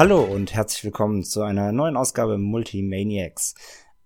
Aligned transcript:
Hallo 0.00 0.24
und 0.24 0.54
herzlich 0.54 0.82
willkommen 0.82 1.24
zu 1.24 1.42
einer 1.42 1.72
neuen 1.72 1.94
Ausgabe 1.94 2.38
Multimaniacs. 2.38 3.54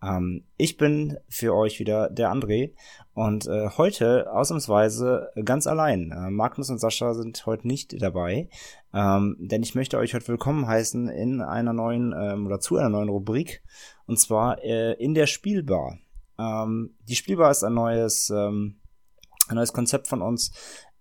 Ähm, 0.03 0.43
ich 0.57 0.77
bin 0.77 1.19
für 1.29 1.55
euch 1.55 1.79
wieder 1.79 2.11
der 2.11 2.33
André 2.33 2.73
und 3.13 3.47
äh, 3.47 3.69
heute 3.79 4.29
ausnahmsweise 4.33 5.31
ganz 5.45 5.69
allein. 5.69 6.11
Äh, 6.11 6.31
Magnus 6.33 6.69
und 6.69 6.81
Sascha 6.81 7.15
sind 7.15 7.47
heute 7.47 7.69
nicht 7.69 8.03
dabei, 8.03 8.49
ähm, 8.93 9.37
denn 9.39 9.63
ich 9.63 9.77
möchte 9.77 9.97
euch 9.97 10.15
heute 10.15 10.27
willkommen 10.27 10.67
heißen 10.67 11.09
in 11.11 11.41
einer 11.41 11.73
neuen 11.73 12.13
ähm, 12.13 12.45
oder 12.45 12.59
zu 12.59 12.77
einer 12.77 12.89
neuen 12.89 13.09
Rubrik 13.09 13.63
und 14.07 14.19
zwar 14.19 14.65
äh, 14.65 14.95
in 14.95 15.15
der 15.15 15.29
Spielbar. 15.29 15.99
Ähm, 16.41 16.97
die 17.09 17.15
Spielbar 17.15 17.53
ist 17.53 17.63
ein 17.63 17.75
neues, 17.75 18.31
ähm, 18.31 18.81
ein 19.47 19.55
neues 19.55 19.73
Konzept 19.73 20.09
von 20.09 20.23
uns, 20.23 20.51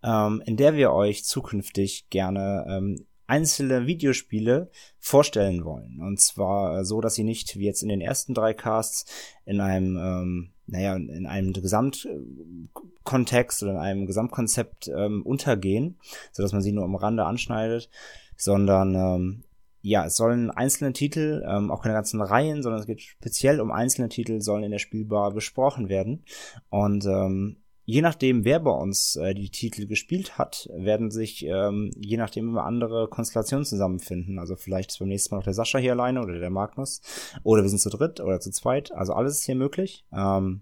ähm, 0.04 0.44
in 0.46 0.55
der 0.55 0.76
wir 0.76 0.91
euch 0.91 1.26
zukünftig 1.26 2.12
gerne 2.12 2.94
einzelne 3.27 3.88
Videospiele 3.88 4.70
vorstellen 5.00 5.66
wollen. 5.66 6.02
Und 6.02 6.20
zwar 6.20 6.80
äh, 6.80 6.86
so, 6.86 7.02
dass 7.02 7.16
sie 7.16 7.23
nicht 7.23 7.58
wie 7.58 7.66
jetzt 7.66 7.84
in 7.84 7.90
den 7.90 8.02
ersten 8.02 8.34
drei 8.34 8.54
Casts 8.54 9.05
in 9.46 9.62
einem, 9.62 9.98
ähm, 9.98 10.52
naja, 10.66 10.96
in 10.96 11.26
einem 11.26 11.54
Gesamtkontext 11.54 13.63
oder 13.63 13.73
in 13.73 13.77
einem 13.77 14.05
Gesamtkonzept 14.05 14.88
ähm, 14.88 15.23
untergehen, 15.23 15.99
so 16.32 16.44
dass 16.44 16.54
man 16.54 16.62
sie 16.62 16.72
nur 16.72 16.86
am 16.86 16.96
Rande 16.96 17.26
anschneidet, 17.26 17.90
sondern 18.38 18.96
ähm, 18.96 19.44
ja, 19.85 20.05
es 20.05 20.16
sollen 20.16 20.49
einzelne 20.49 20.94
Titel, 20.94 21.44
ähm, 21.46 21.70
auch 21.70 21.82
keine 21.82 21.96
ganzen 21.96 22.21
Reihen, 22.21 22.63
sondern 22.63 22.79
es 22.79 22.88
geht 22.88 23.01
speziell 23.01 23.60
um 23.60 23.70
einzelne 23.70 24.07
Titel, 24.07 24.40
sollen 24.40 24.63
in 24.63 24.71
der 24.71 24.79
Spielbar 24.79 25.34
besprochen 25.34 25.90
werden. 25.90 26.24
Und 26.70 27.05
ähm, 27.05 27.57
Je 27.85 28.01
nachdem, 28.01 28.45
wer 28.45 28.59
bei 28.62 28.71
uns 28.71 29.17
äh, 29.17 29.34
die 29.34 29.49
Titel 29.49 29.87
gespielt 29.87 30.37
hat, 30.37 30.70
werden 30.73 31.12
sich 31.12 31.45
ähm, 31.45 31.91
je 31.98 32.15
nachdem 32.15 32.48
immer 32.48 32.63
andere 32.63 33.09
Konstellationen 33.09 33.65
zusammenfinden. 33.65 34.39
Also 34.39 34.55
vielleicht 34.55 34.91
ist 34.91 34.99
beim 34.99 35.09
nächsten 35.09 35.34
Mal 35.34 35.39
noch 35.39 35.45
der 35.45 35.53
Sascha 35.53 35.79
hier 35.79 35.91
alleine 35.91 36.21
oder 36.21 36.39
der 36.39 36.49
Magnus. 36.49 37.01
Oder 37.43 37.61
wir 37.61 37.70
sind 37.70 37.79
zu 37.79 37.89
dritt 37.89 38.21
oder 38.21 38.39
zu 38.39 38.51
zweit. 38.51 38.93
Also 38.93 39.13
alles 39.13 39.39
ist 39.39 39.45
hier 39.45 39.55
möglich. 39.55 40.05
Ähm, 40.13 40.61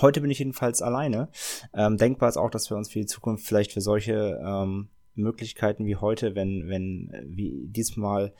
heute 0.00 0.22
bin 0.22 0.30
ich 0.30 0.38
jedenfalls 0.38 0.80
alleine. 0.80 1.28
Ähm, 1.74 1.98
denkbar 1.98 2.30
ist 2.30 2.38
auch, 2.38 2.50
dass 2.50 2.70
wir 2.70 2.78
uns 2.78 2.90
für 2.90 3.00
die 3.00 3.06
Zukunft 3.06 3.46
vielleicht 3.46 3.72
für 3.72 3.82
solche 3.82 4.40
ähm, 4.42 4.88
Möglichkeiten 5.14 5.84
wie 5.84 5.96
heute, 5.96 6.34
wenn, 6.34 6.68
wenn, 6.68 7.10
äh, 7.12 7.24
wie 7.26 7.66
diesmal 7.68 8.32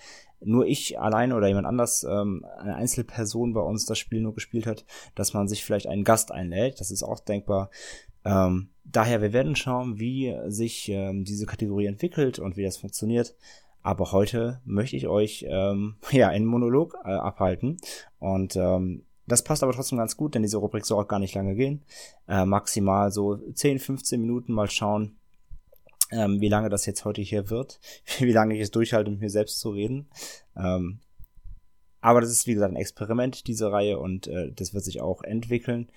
nur 0.45 0.67
ich 0.67 0.99
alleine 0.99 1.37
oder 1.37 1.49
jemand 1.49 1.67
anders, 1.67 2.05
ähm, 2.05 2.45
eine 2.59 2.77
Einzelperson 2.77 3.53
bei 3.53 3.61
uns 3.61 3.87
das 3.87 3.99
Spiel 3.99 4.21
nur 4.21 4.35
gespielt 4.35 4.67
hat, 4.67 4.85
dass 5.15 5.35
man 5.35 5.49
sich 5.49 5.65
vielleicht 5.65 5.87
einen 5.87 6.05
Gast 6.05 6.33
einlädt. 6.33 6.81
Das 6.81 6.91
ist 6.91 7.03
auch 7.03 7.21
denkbar. 7.21 7.71
Ähm, 8.25 8.69
daher, 8.85 9.23
wir 9.23 9.33
werden 9.33 9.57
schauen, 9.57 9.99
wie 9.99 10.37
sich 10.47 10.89
ähm, 10.89 11.25
diese 11.25 11.47
Kategorie 11.47 11.87
entwickelt 11.87 12.39
und 12.39 12.57
wie 12.57 12.65
das 12.65 12.77
funktioniert. 12.77 13.35
Aber 13.83 14.13
heute 14.13 14.61
möchte 14.65 14.97
ich 14.97 15.09
euch 15.09 15.45
ähm, 15.49 15.97
ja 16.11 16.29
einen 16.29 16.47
Monolog 16.47 16.97
äh, 17.05 17.11
abhalten 17.11 17.79
und 18.19 18.57
ähm, 18.57 19.05
das 19.27 19.45
passt 19.45 19.63
aber 19.63 19.73
trotzdem 19.73 19.99
ganz 19.99 20.17
gut, 20.17 20.35
denn 20.35 20.43
diese 20.43 20.59
Rubrik 20.59 20.85
soll 20.85 21.03
auch 21.03 21.09
gar 21.09 21.21
nicht 21.21 21.35
lange 21.35 21.55
gehen. 21.55 21.85
Äh, 22.29 22.45
maximal 22.45 23.13
so 23.13 23.37
10, 23.37 23.79
15 23.79 24.21
Minuten 24.21 24.53
mal 24.53 24.69
schauen, 24.69 25.17
ähm, 26.13 26.41
wie 26.41 26.49
lange 26.49 26.69
das 26.69 26.87
jetzt 26.87 27.05
heute 27.05 27.23
hier 27.23 27.51
wird, 27.51 27.81
wie 28.19 28.33
lange 28.33 28.55
ich 28.55 28.61
es 28.61 28.71
durchhalte, 28.71 29.11
mit 29.11 29.21
mir 29.21 29.31
selbst 29.31 29.59
zu 29.61 29.71
reden. 29.71 30.09
Ähm, 30.57 31.01
aber 32.01 32.21
das 32.21 32.31
ist, 32.31 32.47
wie 32.47 32.55
gesagt, 32.55 32.73
ein 32.73 32.81
Experiment, 32.81 33.47
diese 33.47 33.71
Reihe, 33.71 33.99
und 33.99 34.27
äh, 34.27 34.53
das 34.53 34.75
wird 34.75 34.85
sich 34.85 35.01
auch 35.01 35.23
entwickeln. 35.23 35.91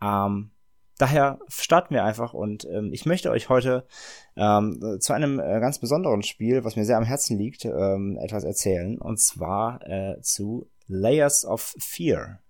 Ähm, 0.00 0.50
daher 0.98 1.40
starten 1.48 1.94
wir 1.94 2.04
einfach 2.04 2.32
und 2.32 2.64
ähm, 2.64 2.92
ich 2.92 3.06
möchte 3.06 3.30
euch 3.30 3.48
heute 3.48 3.86
ähm, 4.36 4.98
zu 5.00 5.12
einem 5.12 5.40
äh, 5.40 5.60
ganz 5.60 5.78
besonderen 5.78 6.22
Spiel, 6.22 6.64
was 6.64 6.76
mir 6.76 6.84
sehr 6.84 6.96
am 6.96 7.04
Herzen 7.04 7.38
liegt, 7.38 7.64
ähm, 7.64 8.18
etwas 8.20 8.44
erzählen, 8.44 8.98
und 8.98 9.18
zwar 9.18 9.86
äh, 9.88 10.20
zu 10.20 10.70
Layers 10.86 11.44
of 11.44 11.74
Fear. 11.78 12.40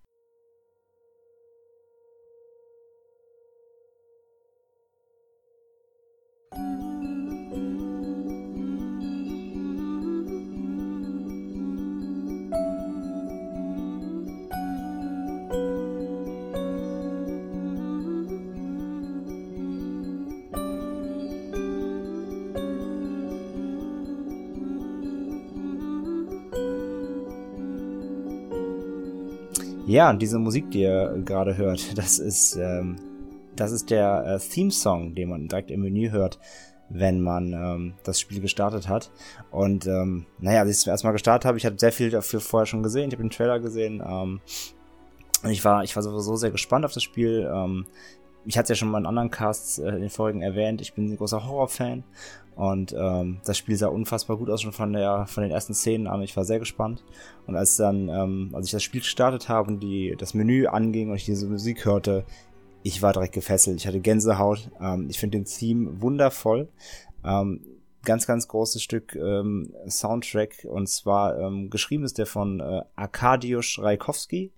Ja, 29.89 30.11
und 30.11 30.21
diese 30.21 30.39
Musik, 30.39 30.71
die 30.71 30.83
ihr 30.83 31.19
gerade 31.25 31.57
hört, 31.57 31.97
das 31.97 32.19
ist, 32.19 32.57
ähm, 32.57 32.97
das 33.57 33.73
ist 33.73 33.89
der 33.89 34.23
äh, 34.27 34.39
Theme-Song, 34.39 35.15
den 35.15 35.31
man 35.31 35.49
direkt 35.49 35.71
im 35.71 35.81
Menü 35.81 36.11
hört, 36.11 36.39
wenn 36.91 37.23
man 37.23 37.55
ähm, 37.55 37.95
das 38.05 38.21
Spiel 38.21 38.43
gestartet 38.43 38.87
hat. 38.87 39.11
Und 39.51 39.87
ähm, 39.87 40.27
naja, 40.41 40.61
als 40.61 40.71
ich 40.71 40.77
es 40.77 40.87
erstmal 40.87 41.15
gestartet 41.15 41.47
habe, 41.47 41.57
ich 41.57 41.65
habe 41.65 41.79
sehr 41.79 41.93
viel 41.93 42.11
dafür 42.11 42.41
vorher 42.43 42.67
schon 42.67 42.83
gesehen, 42.83 43.09
ich 43.09 43.15
habe 43.15 43.25
den 43.25 43.31
Trailer 43.31 43.61
gesehen. 43.61 44.03
Ähm, 44.07 44.41
ich 45.49 45.65
war, 45.65 45.83
ich 45.83 45.97
war 45.97 46.03
sowieso 46.03 46.37
sehr 46.37 46.51
gespannt 46.51 46.85
auf 46.85 46.93
das 46.93 47.03
Spiel. 47.03 47.51
Ähm, 47.51 47.87
ich 48.45 48.57
hatte 48.57 48.65
es 48.65 48.69
ja 48.71 48.75
schon 48.77 48.91
mal 48.91 48.99
in 48.99 49.07
anderen 49.07 49.31
Casts 49.31 49.79
äh, 49.79 49.89
in 49.89 50.01
den 50.01 50.11
vorigen 50.11 50.43
erwähnt, 50.43 50.81
ich 50.81 50.95
bin 50.95 51.07
ein 51.07 51.17
großer 51.17 51.47
Horror-Fan 51.47 52.05
und 52.59 52.93
ähm, 52.93 53.41
das 53.45 53.57
Spiel 53.57 53.77
sah 53.77 53.87
unfassbar 53.87 54.37
gut 54.37 54.51
aus 54.51 54.63
schon 54.63 54.73
von 54.73 54.93
der 54.93 55.29
von 55.29 55.45
den 55.45 55.53
ersten 55.53 55.75
Szenen 55.75 56.09
an. 56.09 56.23
Ich 56.23 56.37
war 56.37 56.45
sehr 56.45 56.59
gespannt. 56.59 57.05
Und 57.47 57.55
als 57.55 57.77
dann, 57.77 58.09
ähm, 58.09 58.51
als 58.53 58.67
ich 58.67 58.73
das 58.73 58.83
Spiel 58.83 59.01
gestartet 59.01 59.49
habe 59.49 59.71
und 59.71 59.81
die 59.81 60.17
das 60.19 60.35
Menü 60.35 60.67
anging 60.67 61.11
und 61.11 61.15
ich 61.15 61.25
diese 61.25 61.47
Musik 61.47 61.85
hörte, 61.85 62.25
ich 62.83 63.01
war 63.01 63.13
direkt 63.13 63.35
gefesselt. 63.35 63.77
Ich 63.77 63.87
hatte 63.87 64.01
Gänsehaut. 64.01 64.73
Ähm, 64.81 65.07
ich 65.09 65.21
finde 65.21 65.39
den 65.39 65.45
Theme 65.45 66.03
wundervoll. 66.03 66.69
Ähm, 67.25 67.61
ganz, 68.03 68.27
ganz 68.27 68.49
großes 68.49 68.83
Stück 68.83 69.15
ähm, 69.15 69.73
Soundtrack. 69.89 70.67
Und 70.69 70.89
zwar 70.89 71.39
ähm, 71.39 71.71
geschrieben 71.71 72.03
ist 72.03 72.19
der 72.19 72.27
von 72.27 72.59
äh, 72.59 72.83
Arkadiusz 72.97 73.79
Rajkowski. 73.79 74.51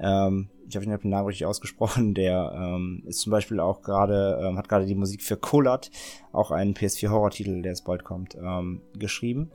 Ähm, 0.00 0.48
ich 0.68 0.76
habe 0.76 0.84
den 0.86 1.10
Namen 1.10 1.26
richtig 1.26 1.46
ausgesprochen, 1.46 2.14
der 2.14 2.52
ähm, 2.54 3.02
ist 3.06 3.20
zum 3.20 3.30
Beispiel 3.30 3.60
auch 3.60 3.82
gerade, 3.82 4.38
ähm, 4.42 4.58
hat 4.58 4.68
gerade 4.68 4.86
die 4.86 4.94
Musik 4.94 5.22
für 5.22 5.36
Kolat, 5.36 5.90
auch 6.32 6.50
einen 6.50 6.74
PS4-Horror-Titel, 6.74 7.62
der 7.62 7.72
jetzt 7.72 7.84
bald 7.84 8.04
kommt, 8.04 8.36
ähm, 8.36 8.82
geschrieben. 8.98 9.50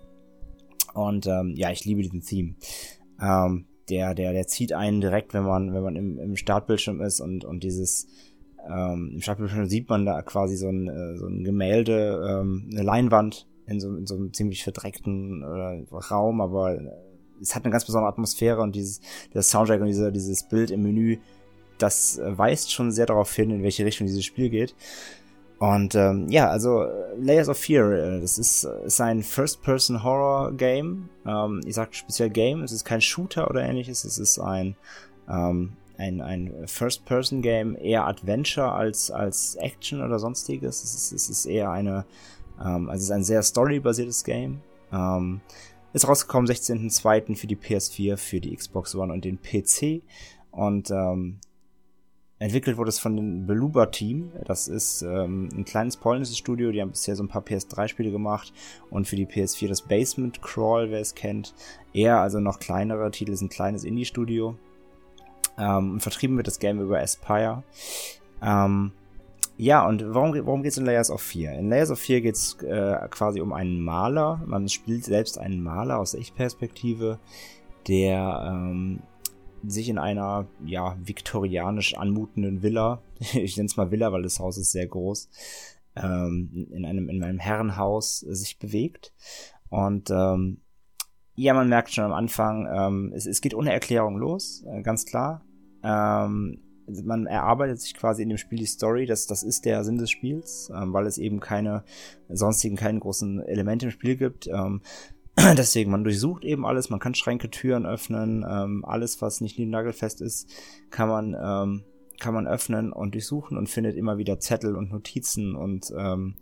Und 0.94 1.26
ähm, 1.28 1.54
ja, 1.56 1.72
ich 1.72 1.86
liebe 1.86 2.02
diesen 2.02 2.22
Theme. 2.22 2.56
Ähm, 3.22 3.66
der, 3.90 4.14
der, 4.14 4.34
der 4.34 4.48
zieht 4.48 4.74
einen 4.74 5.02
direkt, 5.02 5.34
wenn 5.34 5.44
man, 5.44 5.74
wenn 5.74 5.84
man 5.84 5.96
im, 5.96 6.18
im 6.20 6.36
Startbildschirm 6.36 7.02
ist 7.02 7.20
und, 7.20 7.44
und 7.44 7.64
dieses 7.64 8.08
ähm, 8.66 9.12
im 9.14 9.22
Startbildschirm 9.22 9.66
sieht 9.68 9.90
man 9.90 10.06
da 10.06 10.22
quasi 10.22 10.56
so 10.56 10.70
ein, 10.70 10.88
äh, 10.88 11.18
so 11.18 11.28
ein 11.28 11.44
Gemälde, 11.44 12.26
ähm, 12.30 12.70
eine 12.72 12.84
Leinwand 12.84 13.48
in 13.66 13.80
so, 13.80 13.96
in 13.96 14.06
so 14.06 14.16
einem 14.16 14.34
ziemlich 14.34 14.64
verdreckten 14.64 15.42
äh, 15.42 15.86
Raum, 15.92 16.42
aber 16.42 16.80
es 17.44 17.56
hat 17.56 17.64
eine 17.64 17.72
ganz 17.72 17.86
besondere 17.86 18.10
Atmosphäre 18.10 18.62
und 18.62 18.74
dieses, 18.74 19.02
der 19.34 19.44
Soundtrack 19.44 19.82
und 19.82 19.88
diese, 19.88 20.12
dieses 20.12 20.44
Bild 20.44 20.72
im 20.72 20.82
Menü, 20.82 21.18
das 21.78 22.20
weist 22.24 22.72
schon 22.72 22.92
sehr 22.92 23.06
darauf 23.06 23.34
hin, 23.34 23.52
in 23.52 23.62
welche 23.62 23.86
Richtung 23.86 24.08
dieses 24.08 24.26
Spiel 24.26 24.50
geht. 24.50 24.74
Und 25.60 25.96
ähm, 25.96 26.28
ja, 26.30 26.50
also 26.50 26.86
Layers 27.18 27.48
of 27.48 27.58
Fear, 27.58 27.92
äh, 27.92 28.20
das 28.20 28.38
ist, 28.38 28.66
ist 28.66 29.00
ein 29.00 29.24
First-Person-Horror-Game. 29.24 31.10
Ähm, 31.26 31.62
ich 31.66 31.76
sage 31.76 31.92
speziell 31.94 32.30
Game, 32.30 32.64
es 32.64 32.74
ist 32.74 32.84
kein 32.84 33.00
Shooter 33.00 33.50
oder 33.50 33.64
ähnliches, 33.64 34.04
es 34.04 34.18
ist 34.18 34.40
ein, 34.40 34.76
ähm, 35.30 35.72
ein, 35.98 36.20
ein 36.20 36.54
First-Person-Game, 36.66 37.78
eher 37.78 38.06
Adventure 38.06 38.74
als, 38.74 39.10
als 39.10 39.56
Action 39.56 40.02
oder 40.02 40.20
sonstiges. 40.20 40.84
Es 40.84 40.96
ist, 40.96 41.14
es 41.14 41.30
ist 41.30 41.46
eher 41.46 41.72
eine, 41.72 42.04
ähm, 42.60 42.90
also 42.90 42.98
es 42.98 43.04
ist 43.04 43.12
ein 43.12 43.24
sehr 43.24 43.42
storybasiertes 43.42 44.26
Game. 44.26 44.60
Ähm, 44.92 45.40
ist 45.94 46.08
rausgekommen 46.08 46.50
16.02. 46.50 47.36
für 47.36 47.48
die 47.48 47.56
PS4, 47.56 48.18
für 48.18 48.42
die 48.42 48.56
Xbox 48.56 48.96
One 48.96 49.14
und 49.14 49.24
den 49.24 49.40
PC. 49.40 50.02
Und 50.52 50.92
ähm, 50.92 51.40
entwickelt 52.40 52.78
wurde 52.78 52.90
es 52.90 53.00
von 53.00 53.16
dem 53.16 53.46
Beluba 53.46 53.86
Team. 53.86 54.32
Das 54.46 54.68
ist 54.68 55.04
ähm, 55.04 55.50
ein 55.54 55.66
kleines 55.66 55.98
polnisches 55.98 56.38
Studio. 56.38 56.72
Die 56.72 56.82
haben 56.82 56.92
bisher 56.92 57.16
so 57.16 57.24
ein 57.24 57.30
paar 57.30 57.44
PS3-Spiele 57.44 58.12
gemacht. 58.12 58.52
Und 58.90 59.08
für 59.08 59.16
die 59.16 59.28
PS4 59.28 59.68
das 59.68 59.84
Basement 59.84 60.42
Crawl, 60.42 60.90
wer 60.90 61.00
es 61.00 61.16
kennt. 61.16 61.54
Eher 61.94 62.20
also 62.20 62.40
noch 62.40 62.60
kleinere 62.60 63.10
Titel, 63.12 63.32
ist 63.32 63.42
ein 63.42 63.50
kleines 63.50 63.84
Indie-Studio. 63.84 64.58
Ähm, 65.58 66.00
vertrieben 66.00 66.38
wird 66.38 66.48
das 66.48 66.60
Game 66.60 66.82
über 66.82 67.00
Aspire. 67.00 67.64
Ähm, 68.42 68.92
ja, 69.64 69.88
und 69.88 70.04
warum, 70.14 70.34
warum 70.46 70.62
geht 70.62 70.74
es 70.74 70.78
in 70.78 70.86
Layers 70.86 71.10
of 71.10 71.22
4? 71.22 71.54
In 71.54 71.70
Layers 71.70 71.90
of 71.90 72.00
4 72.00 72.20
geht 72.20 72.36
es 72.36 72.56
äh, 72.64 73.08
quasi 73.10 73.40
um 73.40 73.54
einen 73.54 73.80
Maler. 73.80 74.42
Man 74.46 74.68
spielt 74.68 75.06
selbst 75.06 75.38
einen 75.38 75.64
Maler 75.64 76.00
aus 76.00 76.16
Ich-Perspektive, 76.16 77.18
der 77.88 78.46
ähm, 78.46 79.04
sich 79.66 79.88
in 79.88 79.98
einer 79.98 80.48
ja 80.66 80.98
viktorianisch 81.02 81.96
anmutenden 81.96 82.62
Villa, 82.62 83.02
ich 83.34 83.56
nenne 83.56 83.68
es 83.68 83.78
mal 83.78 83.90
Villa, 83.90 84.12
weil 84.12 84.24
das 84.24 84.40
Haus 84.40 84.58
ist 84.58 84.74
sehr 84.74 84.88
groß, 84.88 85.30
ähm, 85.96 86.68
in 86.72 86.84
einem 86.84 87.08
in 87.08 87.24
einem 87.24 87.40
Herrenhaus 87.40 88.20
sich 88.20 88.60
bewegt 88.60 89.14
und 89.70 90.12
ähm, 90.12 90.60
ja, 91.36 91.54
man 91.54 91.70
merkt 91.70 91.92
schon 91.92 92.04
am 92.04 92.14
Anfang, 92.14 92.68
ähm, 92.70 93.14
es, 93.16 93.26
es 93.26 93.40
geht 93.40 93.56
ohne 93.56 93.72
Erklärung 93.72 94.18
los, 94.18 94.66
äh, 94.68 94.82
ganz 94.82 95.06
klar. 95.06 95.46
Ähm, 95.84 96.60
man 97.04 97.26
erarbeitet 97.26 97.82
sich 97.82 97.94
quasi 97.94 98.24
in 98.24 98.30
dem 98.30 98.38
Spiel 98.38 98.60
die 98.60 98.66
Story, 98.66 99.06
das, 99.06 99.28
das 99.28 99.44
ist 99.44 99.66
der 99.66 99.84
Sinn 99.84 99.98
des 99.98 100.12
Spiels, 100.12 100.72
ähm, 100.76 100.94
weil 100.94 101.06
es 101.06 101.18
eben 101.18 101.40
keine 101.40 101.84
sonstigen, 102.30 102.76
keine 102.76 103.00
großen 103.00 103.42
Elemente 103.42 103.86
im 103.86 103.92
Spiel 103.92 104.16
gibt. 104.16 104.48
Ähm, 104.48 104.82
deswegen, 105.58 105.92
man 105.92 106.04
durchsucht 106.04 106.44
eben 106.44 106.66
alles, 106.66 106.90
man 106.90 107.00
kann 107.00 107.16
Schränke, 107.16 107.50
Türen 107.50 107.86
öffnen, 107.86 108.46
ähm, 108.48 108.86
alles, 108.86 109.22
was 109.22 109.42
nicht 109.42 109.58
nagelfest 109.60 110.22
ist, 110.22 110.50
kann 110.90 111.10
man, 111.10 111.36
ähm, 111.40 111.84
kann 112.20 112.34
man 112.34 112.48
öffnen 112.48 112.92
und 112.92 113.14
durchsuchen 113.14 113.58
und 113.58 113.70
findet 113.70 113.96
immer 113.96 114.18
wieder 114.18 114.40
Zettel 114.40 114.76
und 114.76 114.92
Notizen 114.92 115.56
und 115.56 115.92
ähm, 115.98 116.36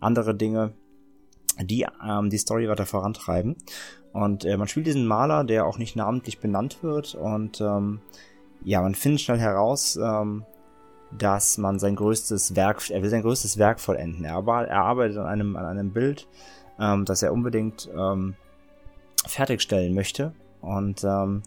andere 0.00 0.34
Dinge, 0.34 0.74
die 1.62 1.86
ähm, 2.06 2.28
die 2.28 2.38
Story 2.38 2.68
weiter 2.68 2.86
vorantreiben. 2.86 3.56
Und 4.12 4.44
äh, 4.44 4.56
man 4.56 4.68
spielt 4.68 4.86
diesen 4.86 5.06
Maler, 5.06 5.44
der 5.44 5.66
auch 5.66 5.78
nicht 5.78 5.96
namentlich 5.96 6.38
benannt 6.38 6.82
wird 6.82 7.14
und 7.14 7.60
ähm, 7.60 8.00
ja, 8.64 8.80
man 8.82 8.94
findet 8.94 9.20
schnell 9.20 9.38
heraus, 9.38 9.96
ähm, 9.96 10.44
dass 11.16 11.58
man 11.58 11.78
sein 11.78 11.96
größtes 11.96 12.56
Werk, 12.56 12.90
er 12.90 13.02
will 13.02 13.10
sein 13.10 13.22
größtes 13.22 13.58
Werk 13.58 13.80
vollenden. 13.80 14.24
Er, 14.24 14.42
er 14.46 14.82
arbeitet 14.82 15.18
an 15.18 15.26
einem, 15.26 15.56
an 15.56 15.64
einem 15.64 15.92
Bild, 15.92 16.26
ähm, 16.78 17.04
das 17.04 17.22
er 17.22 17.32
unbedingt 17.32 17.88
ähm, 17.96 18.34
fertigstellen 19.26 19.94
möchte. 19.94 20.32
Und 20.60 21.04
ähm, 21.04 21.42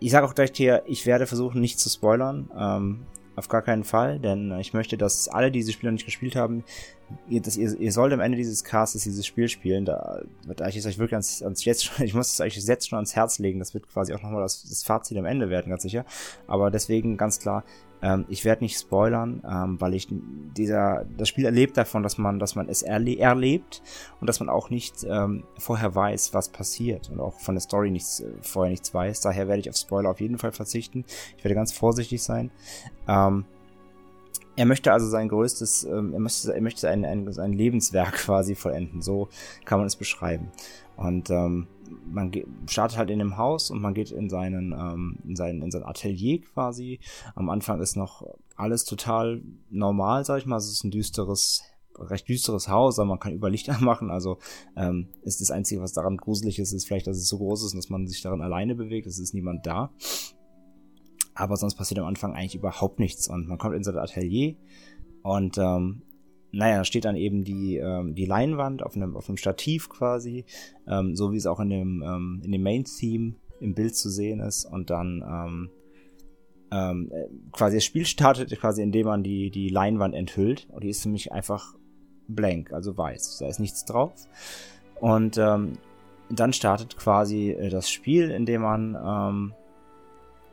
ich 0.00 0.10
sage 0.10 0.26
auch 0.26 0.34
gleich 0.34 0.50
hier, 0.54 0.82
ich 0.86 1.06
werde 1.06 1.26
versuchen, 1.26 1.60
nicht 1.60 1.78
zu 1.78 1.88
spoilern. 1.88 2.50
Ähm, 2.56 3.06
auf 3.36 3.48
gar 3.48 3.62
keinen 3.62 3.84
Fall, 3.84 4.18
denn 4.18 4.52
ich 4.60 4.72
möchte, 4.72 4.96
dass 4.96 5.28
alle, 5.28 5.50
die 5.50 5.58
diese 5.58 5.72
Spiele 5.72 5.90
noch 5.90 5.96
nicht 5.96 6.04
gespielt 6.04 6.36
haben, 6.36 6.64
ihr, 7.28 7.40
dass 7.40 7.56
ihr, 7.56 7.78
ihr 7.78 7.92
sollt 7.92 8.12
am 8.12 8.20
Ende 8.20 8.36
dieses 8.36 8.64
Castes 8.64 9.04
dieses 9.04 9.26
Spiel 9.26 9.48
spielen. 9.48 9.84
Da, 9.84 10.22
da 10.56 10.68
ich 10.68 10.76
es 10.76 10.86
euch 10.86 10.98
wirklich 10.98 11.14
ans, 11.14 11.42
ans 11.42 11.64
jetzt 11.64 11.84
schon, 11.84 12.04
ich 12.04 12.14
muss 12.14 12.32
es 12.32 12.40
euch 12.40 12.56
jetzt 12.56 12.88
schon 12.88 12.96
ans 12.96 13.16
Herz 13.16 13.38
legen. 13.38 13.58
Das 13.58 13.74
wird 13.74 13.88
quasi 13.88 14.14
auch 14.14 14.22
nochmal 14.22 14.42
das, 14.42 14.62
das 14.62 14.82
Fazit 14.84 15.18
am 15.18 15.24
Ende 15.24 15.50
werden, 15.50 15.70
ganz 15.70 15.82
sicher. 15.82 16.04
Aber 16.46 16.70
deswegen 16.70 17.16
ganz 17.16 17.40
klar, 17.40 17.64
ähm, 18.04 18.26
ich 18.28 18.44
werde 18.44 18.62
nicht 18.62 18.78
spoilern, 18.78 19.42
ähm, 19.50 19.80
weil 19.80 19.94
ich 19.94 20.08
dieser 20.10 21.06
das 21.16 21.26
Spiel 21.26 21.46
erlebt 21.46 21.78
davon, 21.78 22.02
dass 22.02 22.18
man, 22.18 22.38
dass 22.38 22.54
man 22.54 22.68
es 22.68 22.82
erle 22.82 23.18
erlebt 23.18 23.80
und 24.20 24.26
dass 24.26 24.40
man 24.40 24.50
auch 24.50 24.68
nicht 24.68 25.06
ähm, 25.08 25.44
vorher 25.58 25.94
weiß, 25.94 26.34
was 26.34 26.50
passiert 26.50 27.08
und 27.08 27.18
auch 27.18 27.40
von 27.40 27.54
der 27.54 27.62
Story 27.62 27.90
nichts 27.90 28.20
äh, 28.20 28.26
vorher 28.42 28.70
nichts 28.70 28.92
weiß. 28.92 29.22
Daher 29.22 29.48
werde 29.48 29.60
ich 29.60 29.70
auf 29.70 29.76
Spoiler 29.76 30.10
auf 30.10 30.20
jeden 30.20 30.36
Fall 30.36 30.52
verzichten. 30.52 31.06
Ich 31.38 31.44
werde 31.44 31.54
ganz 31.54 31.72
vorsichtig 31.72 32.22
sein. 32.22 32.50
Ähm, 33.08 33.46
er 34.56 34.66
möchte 34.66 34.92
also 34.92 35.08
sein 35.08 35.28
größtes, 35.28 35.84
ähm, 35.84 36.12
er 36.12 36.20
möchte, 36.20 36.54
er 36.54 36.60
möchte 36.60 36.82
sein, 36.82 37.06
ein, 37.06 37.32
sein 37.32 37.54
Lebenswerk 37.54 38.12
quasi 38.26 38.54
vollenden. 38.54 39.00
So 39.00 39.28
kann 39.64 39.78
man 39.78 39.86
es 39.86 39.96
beschreiben. 39.96 40.50
Und 40.96 41.30
ähm, 41.30 41.68
man 42.06 42.32
startet 42.66 42.98
halt 42.98 43.10
in 43.10 43.18
dem 43.18 43.36
Haus 43.36 43.70
und 43.70 43.80
man 43.80 43.94
geht 43.94 44.10
in 44.10 44.28
seinen, 44.28 44.72
ähm, 44.72 45.18
in 45.26 45.36
sein, 45.36 45.62
in 45.62 45.70
sein 45.70 45.82
Atelier 45.82 46.40
quasi. 46.40 47.00
Am 47.34 47.48
Anfang 47.48 47.80
ist 47.80 47.96
noch 47.96 48.22
alles 48.56 48.84
total 48.84 49.42
normal, 49.70 50.24
sag 50.24 50.38
ich 50.38 50.46
mal. 50.46 50.56
Es 50.56 50.70
ist 50.70 50.84
ein 50.84 50.90
düsteres, 50.90 51.62
recht 51.98 52.28
düsteres 52.28 52.68
Haus, 52.68 52.98
aber 52.98 53.08
man 53.08 53.18
kann 53.18 53.32
über 53.32 53.50
Licht 53.50 53.68
anmachen. 53.68 54.10
Also 54.14 54.38
ähm, 54.76 55.08
ist 55.22 55.40
das 55.40 55.50
Einzige, 55.50 55.80
was 55.80 55.92
daran 55.92 56.16
gruselig 56.16 56.58
ist, 56.58 56.72
ist 56.72 56.86
vielleicht, 56.86 57.06
dass 57.06 57.16
es 57.16 57.28
so 57.28 57.38
groß 57.38 57.64
ist 57.64 57.72
und 57.72 57.78
dass 57.78 57.90
man 57.90 58.06
sich 58.06 58.22
darin 58.22 58.42
alleine 58.42 58.74
bewegt. 58.74 59.06
Es 59.06 59.18
ist 59.18 59.34
niemand 59.34 59.66
da. 59.66 59.92
Aber 61.34 61.56
sonst 61.56 61.74
passiert 61.74 61.98
am 61.98 62.06
Anfang 62.06 62.34
eigentlich 62.34 62.54
überhaupt 62.54 63.00
nichts. 63.00 63.28
Und 63.28 63.48
man 63.48 63.58
kommt 63.58 63.74
in 63.74 63.82
sein 63.82 63.98
Atelier 63.98 64.54
und 65.22 65.58
ähm, 65.58 66.02
naja, 66.54 66.78
da 66.78 66.84
steht 66.84 67.04
dann 67.04 67.16
eben 67.16 67.44
die, 67.44 67.76
ähm, 67.76 68.14
die 68.14 68.26
Leinwand 68.26 68.82
auf 68.82 68.96
einem, 68.96 69.16
auf 69.16 69.28
einem 69.28 69.36
Stativ 69.36 69.88
quasi, 69.88 70.44
ähm, 70.86 71.16
so 71.16 71.32
wie 71.32 71.36
es 71.36 71.46
auch 71.46 71.60
in 71.60 71.70
dem, 71.70 72.02
ähm, 72.02 72.42
in 72.44 72.52
dem 72.52 72.62
Main-Theme 72.62 73.34
im 73.60 73.74
Bild 73.74 73.96
zu 73.96 74.08
sehen 74.08 74.40
ist. 74.40 74.64
Und 74.64 74.90
dann 74.90 75.24
ähm, 75.26 75.70
ähm, 76.70 77.12
quasi 77.52 77.76
das 77.76 77.84
Spiel 77.84 78.06
startet 78.06 78.50
quasi, 78.58 78.82
indem 78.82 79.06
man 79.06 79.22
die, 79.22 79.50
die 79.50 79.68
Leinwand 79.68 80.14
enthüllt. 80.14 80.68
Und 80.70 80.84
die 80.84 80.88
ist 80.88 81.02
für 81.02 81.08
mich 81.08 81.32
einfach 81.32 81.74
blank, 82.28 82.72
also 82.72 82.96
weiß. 82.96 83.38
Da 83.38 83.48
ist 83.48 83.60
nichts 83.60 83.84
drauf. 83.84 84.12
Und 85.00 85.36
ähm, 85.38 85.72
dann 86.30 86.52
startet 86.52 86.96
quasi 86.96 87.50
äh, 87.50 87.68
das 87.68 87.90
Spiel, 87.90 88.30
indem 88.30 88.62
man 88.62 89.52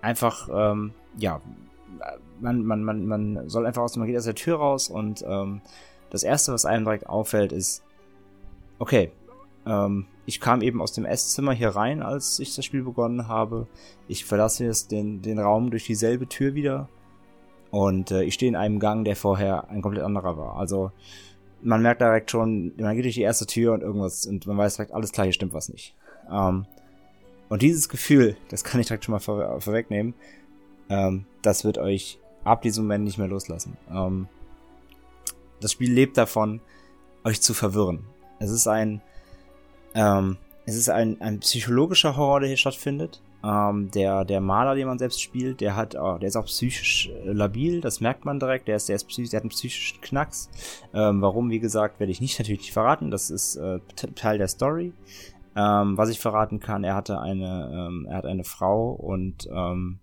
einfach, 0.02 0.50
ja, 1.18 1.42
man, 2.40 2.64
man, 2.64 2.84
man, 2.84 3.06
man 3.06 3.50
soll 3.50 3.66
einfach 3.66 3.84
aus, 3.84 3.96
man 3.98 4.08
geht 4.08 4.18
aus 4.18 4.26
der 4.26 4.36
Tür 4.36 4.58
raus 4.58 4.90
und 4.90 5.24
ähm, 5.28 5.62
das 6.12 6.24
erste, 6.24 6.54
was 6.54 6.66
einem 6.66 6.86
direkt 6.86 7.08
auffällt, 7.08 7.52
ist, 7.52 7.84
okay, 8.78 9.12
ähm, 9.66 10.06
ich 10.26 10.40
kam 10.40 10.62
eben 10.62 10.82
aus 10.82 10.94
dem 10.94 11.06
Esszimmer 11.06 11.54
hier 11.54 11.70
rein, 11.70 12.04
als 12.04 12.40
ich 12.40 12.56
das 12.56 12.66
Spiel 12.66 12.84
begonnen 12.84 13.28
habe. 13.28 13.68
Ich 14.08 14.26
verlasse 14.26 14.66
jetzt 14.66 14.92
den, 14.92 15.22
den 15.22 15.40
Raum 15.40 15.72
durch 15.72 15.86
dieselbe 15.86 16.28
Tür 16.28 16.54
wieder 16.54 16.90
und 17.72 18.12
äh, 18.12 18.24
ich 18.24 18.34
stehe 18.34 18.50
in 18.50 18.56
einem 18.56 18.80
Gang, 18.80 19.04
der 19.06 19.16
vorher 19.16 19.70
ein 19.70 19.82
komplett 19.82 20.04
anderer 20.04 20.38
war. 20.38 20.58
Also 20.58 20.92
man 21.62 21.82
merkt 21.82 22.02
direkt 22.02 22.32
schon, 22.32 22.74
man 22.78 22.96
geht 22.96 23.06
durch 23.06 23.16
die 23.16 23.22
erste 23.22 23.46
Tür 23.46 23.74
und 23.74 23.82
irgendwas 23.82 24.26
und 24.26 24.46
man 24.46 24.58
weiß 24.58 24.76
direkt, 24.76 24.94
alles 24.94 25.12
klar, 25.12 25.26
hier 25.26 25.34
stimmt 25.34 25.54
was 25.54 25.70
nicht. 25.70 25.96
Ähm, 26.30 26.66
und 27.50 27.62
dieses 27.62 27.90
Gefühl, 27.90 28.38
das 28.50 28.64
kann 28.64 28.80
ich 28.80 28.88
direkt 28.88 29.06
schon 29.06 29.14
mal 29.14 29.20
vor, 29.20 29.60
vorwegnehmen, 29.62 30.14
ähm, 30.90 31.26
das 31.42 31.64
wird 31.64 31.78
euch 31.78 32.20
ab 32.44 32.62
diesem 32.62 32.86
Moment 32.86 33.04
nicht 33.04 33.18
mehr 33.18 33.28
loslassen. 33.28 33.78
Ähm, 33.92 34.28
das 35.62 35.72
Spiel 35.72 35.92
lebt 35.92 36.18
davon, 36.18 36.62
euch 37.24 37.42
zu 37.42 37.54
verwirren. 37.54 38.06
Es 38.40 38.50
ist 38.50 38.68
ein, 38.68 39.02
ähm, 39.94 40.38
es 40.66 40.76
ist 40.76 40.90
ein, 40.90 41.22
ein 41.22 41.40
psychologischer 41.40 42.18
Horror, 42.18 42.42
der 42.42 42.50
hier 42.50 42.58
stattfindet. 42.58 43.22
Ähm, 43.44 43.90
der, 43.92 44.24
der 44.24 44.40
Maler, 44.40 44.76
den 44.76 44.88
man 44.88 45.00
selbst 45.00 45.22
spielt, 45.22 45.62
der 45.62 45.76
hat, 45.76 45.96
oh, 45.96 46.18
der 46.20 46.28
ist 46.28 46.36
auch 46.36 46.46
psychisch 46.46 47.10
äh, 47.10 47.32
labil, 47.32 47.82
das 47.82 48.00
merkt 48.00 48.24
man 48.24 48.40
direkt. 48.40 48.68
Der 48.68 48.76
ist, 48.76 48.88
der 48.88 48.96
ist 48.96 49.08
psychisch, 49.08 49.32
der 49.32 49.40
hat 49.40 49.44
einen 49.44 49.50
psychischen 49.50 50.00
Knacks. 50.02 50.50
Ähm, 50.94 51.22
warum, 51.22 51.50
wie 51.50 51.60
gesagt, 51.60 52.00
werde 52.00 52.12
ich 52.12 52.22
nicht 52.22 52.38
natürlich 52.40 52.62
nicht 52.62 52.74
verraten. 52.74 53.10
Das 53.10 53.30
ist 53.30 53.56
äh, 53.56 53.80
Teil 54.16 54.38
der 54.38 54.48
Story. 54.48 54.94
Ähm, 55.56 55.98
was 55.98 56.10
ich 56.10 56.20
verraten 56.20 56.60
kann, 56.60 56.84
er 56.84 56.96
hatte 56.96 57.20
eine, 57.20 57.72
ähm, 57.74 58.06
er 58.10 58.18
hat 58.18 58.26
eine 58.26 58.44
Frau 58.44 58.92
und 58.92 59.50
ähm, 59.52 60.00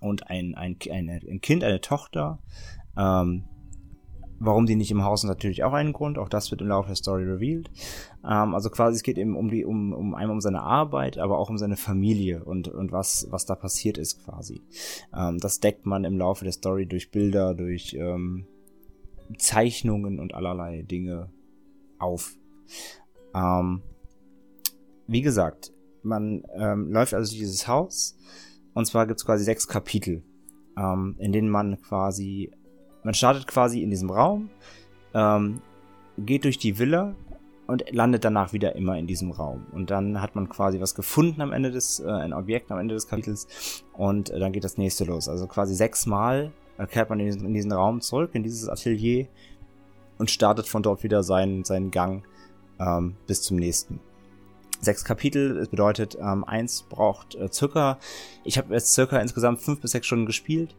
und 0.00 0.28
ein, 0.28 0.54
ein, 0.54 0.76
eine, 0.90 1.20
ein 1.28 1.40
Kind, 1.40 1.64
eine 1.64 1.80
Tochter. 1.80 2.38
Ähm, 2.96 3.44
warum 4.38 4.66
die 4.66 4.76
nicht 4.76 4.90
im 4.90 5.04
Haus 5.04 5.24
ist 5.24 5.28
natürlich 5.28 5.64
auch 5.64 5.72
einen 5.72 5.92
Grund. 5.92 6.18
Auch 6.18 6.28
das 6.28 6.50
wird 6.50 6.60
im 6.60 6.68
Laufe 6.68 6.88
der 6.88 6.96
Story 6.96 7.24
revealed. 7.24 7.70
Ähm, 8.24 8.54
also 8.54 8.70
quasi 8.70 8.96
es 8.96 9.02
geht 9.02 9.18
eben 9.18 9.36
um 9.36 9.50
die, 9.50 9.64
um, 9.64 9.92
um 9.92 10.14
einmal 10.14 10.34
um 10.34 10.40
seine 10.40 10.62
Arbeit, 10.62 11.18
aber 11.18 11.38
auch 11.38 11.50
um 11.50 11.58
seine 11.58 11.76
Familie 11.76 12.44
und, 12.44 12.68
und 12.68 12.92
was, 12.92 13.26
was 13.30 13.46
da 13.46 13.54
passiert 13.54 13.98
ist 13.98 14.24
quasi. 14.24 14.62
Ähm, 15.14 15.38
das 15.38 15.60
deckt 15.60 15.86
man 15.86 16.04
im 16.04 16.18
Laufe 16.18 16.44
der 16.44 16.52
Story 16.52 16.86
durch 16.86 17.10
Bilder, 17.10 17.54
durch 17.54 17.94
ähm, 17.94 18.46
Zeichnungen 19.38 20.20
und 20.20 20.34
allerlei 20.34 20.82
Dinge 20.82 21.30
auf. 21.98 22.36
Ähm, 23.34 23.82
wie 25.06 25.22
gesagt, 25.22 25.72
man 26.02 26.42
ähm, 26.54 26.90
läuft 26.90 27.14
also 27.14 27.30
durch 27.30 27.40
dieses 27.40 27.68
Haus 27.68 28.16
und 28.74 28.86
zwar 28.86 29.06
gibt's 29.06 29.24
quasi 29.24 29.42
sechs 29.42 29.68
Kapitel, 29.68 30.22
ähm, 30.76 31.16
in 31.18 31.32
denen 31.32 31.48
man 31.48 31.80
quasi, 31.80 32.52
man 33.06 33.14
startet 33.14 33.46
quasi 33.46 33.84
in 33.84 33.90
diesem 33.90 34.10
Raum, 34.10 34.50
ähm, 35.14 35.62
geht 36.18 36.42
durch 36.42 36.58
die 36.58 36.76
Villa 36.76 37.14
und 37.68 37.84
landet 37.92 38.24
danach 38.24 38.52
wieder 38.52 38.74
immer 38.74 38.98
in 38.98 39.06
diesem 39.06 39.30
Raum. 39.30 39.64
Und 39.70 39.90
dann 39.90 40.20
hat 40.20 40.34
man 40.34 40.48
quasi 40.48 40.80
was 40.80 40.96
gefunden 40.96 41.40
am 41.40 41.52
Ende 41.52 41.70
des, 41.70 42.00
äh, 42.00 42.10
ein 42.10 42.32
Objekt 42.32 42.72
am 42.72 42.80
Ende 42.80 42.96
des 42.96 43.06
Kapitels 43.06 43.84
und 43.92 44.30
äh, 44.30 44.40
dann 44.40 44.50
geht 44.50 44.64
das 44.64 44.76
nächste 44.76 45.04
los. 45.04 45.28
Also 45.28 45.46
quasi 45.46 45.76
sechsmal 45.76 46.50
äh, 46.78 46.86
kehrt 46.88 47.08
man 47.08 47.20
in 47.20 47.26
diesen, 47.26 47.46
in 47.46 47.54
diesen 47.54 47.72
Raum 47.72 48.00
zurück, 48.00 48.30
in 48.32 48.42
dieses 48.42 48.68
Atelier 48.68 49.28
und 50.18 50.28
startet 50.28 50.66
von 50.66 50.82
dort 50.82 51.04
wieder 51.04 51.22
seinen, 51.22 51.62
seinen 51.62 51.92
Gang 51.92 52.24
ähm, 52.80 53.14
bis 53.28 53.40
zum 53.40 53.56
nächsten 53.56 54.00
sechs 54.80 55.04
Kapitel. 55.04 55.54
Das 55.54 55.68
bedeutet, 55.68 56.18
ähm, 56.20 56.42
eins 56.42 56.82
braucht 56.82 57.36
äh, 57.36 57.48
circa, 57.52 57.98
ich 58.42 58.58
habe 58.58 58.74
jetzt 58.74 58.92
circa 58.94 59.20
insgesamt 59.20 59.60
fünf 59.60 59.80
bis 59.80 59.92
sechs 59.92 60.08
Stunden 60.08 60.26
gespielt. 60.26 60.74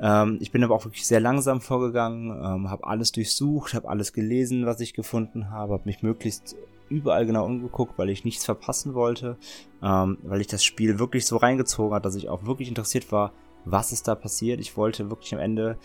Ähm, 0.00 0.38
ich 0.40 0.52
bin 0.52 0.62
aber 0.62 0.74
auch 0.74 0.84
wirklich 0.84 1.06
sehr 1.06 1.20
langsam 1.20 1.60
vorgegangen, 1.60 2.30
ähm, 2.30 2.70
habe 2.70 2.86
alles 2.86 3.12
durchsucht, 3.12 3.74
habe 3.74 3.88
alles 3.88 4.12
gelesen, 4.12 4.66
was 4.66 4.80
ich 4.80 4.94
gefunden 4.94 5.50
habe, 5.50 5.74
habe 5.74 5.84
mich 5.86 6.02
möglichst 6.02 6.56
überall 6.88 7.26
genau 7.26 7.44
umgeguckt, 7.44 7.98
weil 7.98 8.10
ich 8.10 8.24
nichts 8.24 8.44
verpassen 8.44 8.94
wollte, 8.94 9.36
ähm, 9.82 10.18
weil 10.22 10.40
ich 10.40 10.46
das 10.46 10.64
Spiel 10.64 10.98
wirklich 10.98 11.26
so 11.26 11.36
reingezogen 11.36 11.94
hat, 11.94 12.04
dass 12.04 12.14
ich 12.14 12.28
auch 12.28 12.44
wirklich 12.46 12.68
interessiert 12.68 13.10
war, 13.10 13.32
was 13.64 13.92
ist 13.92 14.06
da 14.06 14.14
passiert. 14.14 14.60
Ich 14.60 14.76
wollte 14.76 15.10
wirklich 15.10 15.34
am 15.34 15.40
Ende 15.40 15.76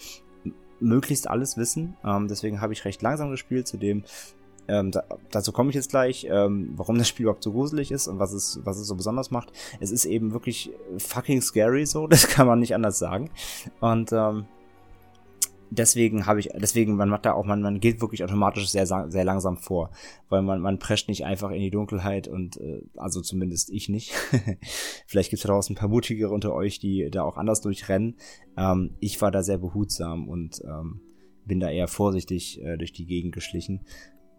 möglichst 0.79 1.29
alles 1.29 1.57
wissen. 1.57 1.95
Ähm, 2.03 2.27
deswegen 2.27 2.61
habe 2.61 2.73
ich 2.73 2.85
recht 2.85 3.01
langsam 3.01 3.31
gespielt. 3.31 3.67
Zudem 3.67 4.03
ähm, 4.71 4.91
da, 4.91 5.03
dazu 5.31 5.51
komme 5.51 5.69
ich 5.69 5.75
jetzt 5.75 5.89
gleich, 5.89 6.25
ähm, 6.29 6.71
warum 6.77 6.97
das 6.97 7.09
Spiel 7.09 7.25
überhaupt 7.25 7.43
so 7.43 7.51
gruselig 7.51 7.91
ist 7.91 8.07
und 8.07 8.19
was 8.19 8.31
es, 8.31 8.61
was 8.63 8.77
es 8.77 8.87
so 8.87 8.95
besonders 8.95 9.29
macht. 9.29 9.51
Es 9.81 9.91
ist 9.91 10.05
eben 10.05 10.31
wirklich 10.31 10.71
fucking 10.97 11.41
scary 11.41 11.85
so, 11.85 12.07
das 12.09 12.27
kann 12.27 12.47
man 12.47 12.59
nicht 12.59 12.73
anders 12.73 12.97
sagen. 12.97 13.29
Und 13.81 14.13
ähm, 14.13 14.45
deswegen 15.71 16.25
habe 16.25 16.39
ich, 16.39 16.49
deswegen, 16.55 16.95
man 16.95 17.09
macht 17.09 17.25
da 17.25 17.33
auch, 17.33 17.43
man, 17.43 17.61
man 17.61 17.81
geht 17.81 17.99
wirklich 17.99 18.23
automatisch 18.23 18.69
sehr, 18.69 18.85
sehr 18.85 19.25
langsam 19.25 19.57
vor, 19.57 19.91
weil 20.29 20.41
man, 20.41 20.61
man 20.61 20.79
prescht 20.79 21.09
nicht 21.09 21.25
einfach 21.25 21.51
in 21.51 21.61
die 21.61 21.71
Dunkelheit 21.71 22.29
und, 22.29 22.55
äh, 22.61 22.81
also 22.95 23.19
zumindest 23.19 23.71
ich 23.71 23.89
nicht. 23.89 24.13
Vielleicht 25.05 25.31
gibt 25.31 25.41
es 25.41 25.47
draußen 25.47 25.75
ein 25.75 25.79
paar 25.79 25.89
mutigere 25.89 26.31
unter 26.31 26.53
euch, 26.53 26.79
die 26.79 27.09
da 27.11 27.23
auch 27.23 27.35
anders 27.35 27.59
durchrennen. 27.59 28.15
Ähm, 28.55 28.95
ich 29.01 29.21
war 29.21 29.31
da 29.31 29.43
sehr 29.43 29.57
behutsam 29.57 30.29
und 30.29 30.61
ähm, 30.63 31.01
bin 31.45 31.59
da 31.59 31.69
eher 31.69 31.89
vorsichtig 31.89 32.61
äh, 32.63 32.77
durch 32.77 32.93
die 32.93 33.05
Gegend 33.05 33.33
geschlichen. 33.33 33.81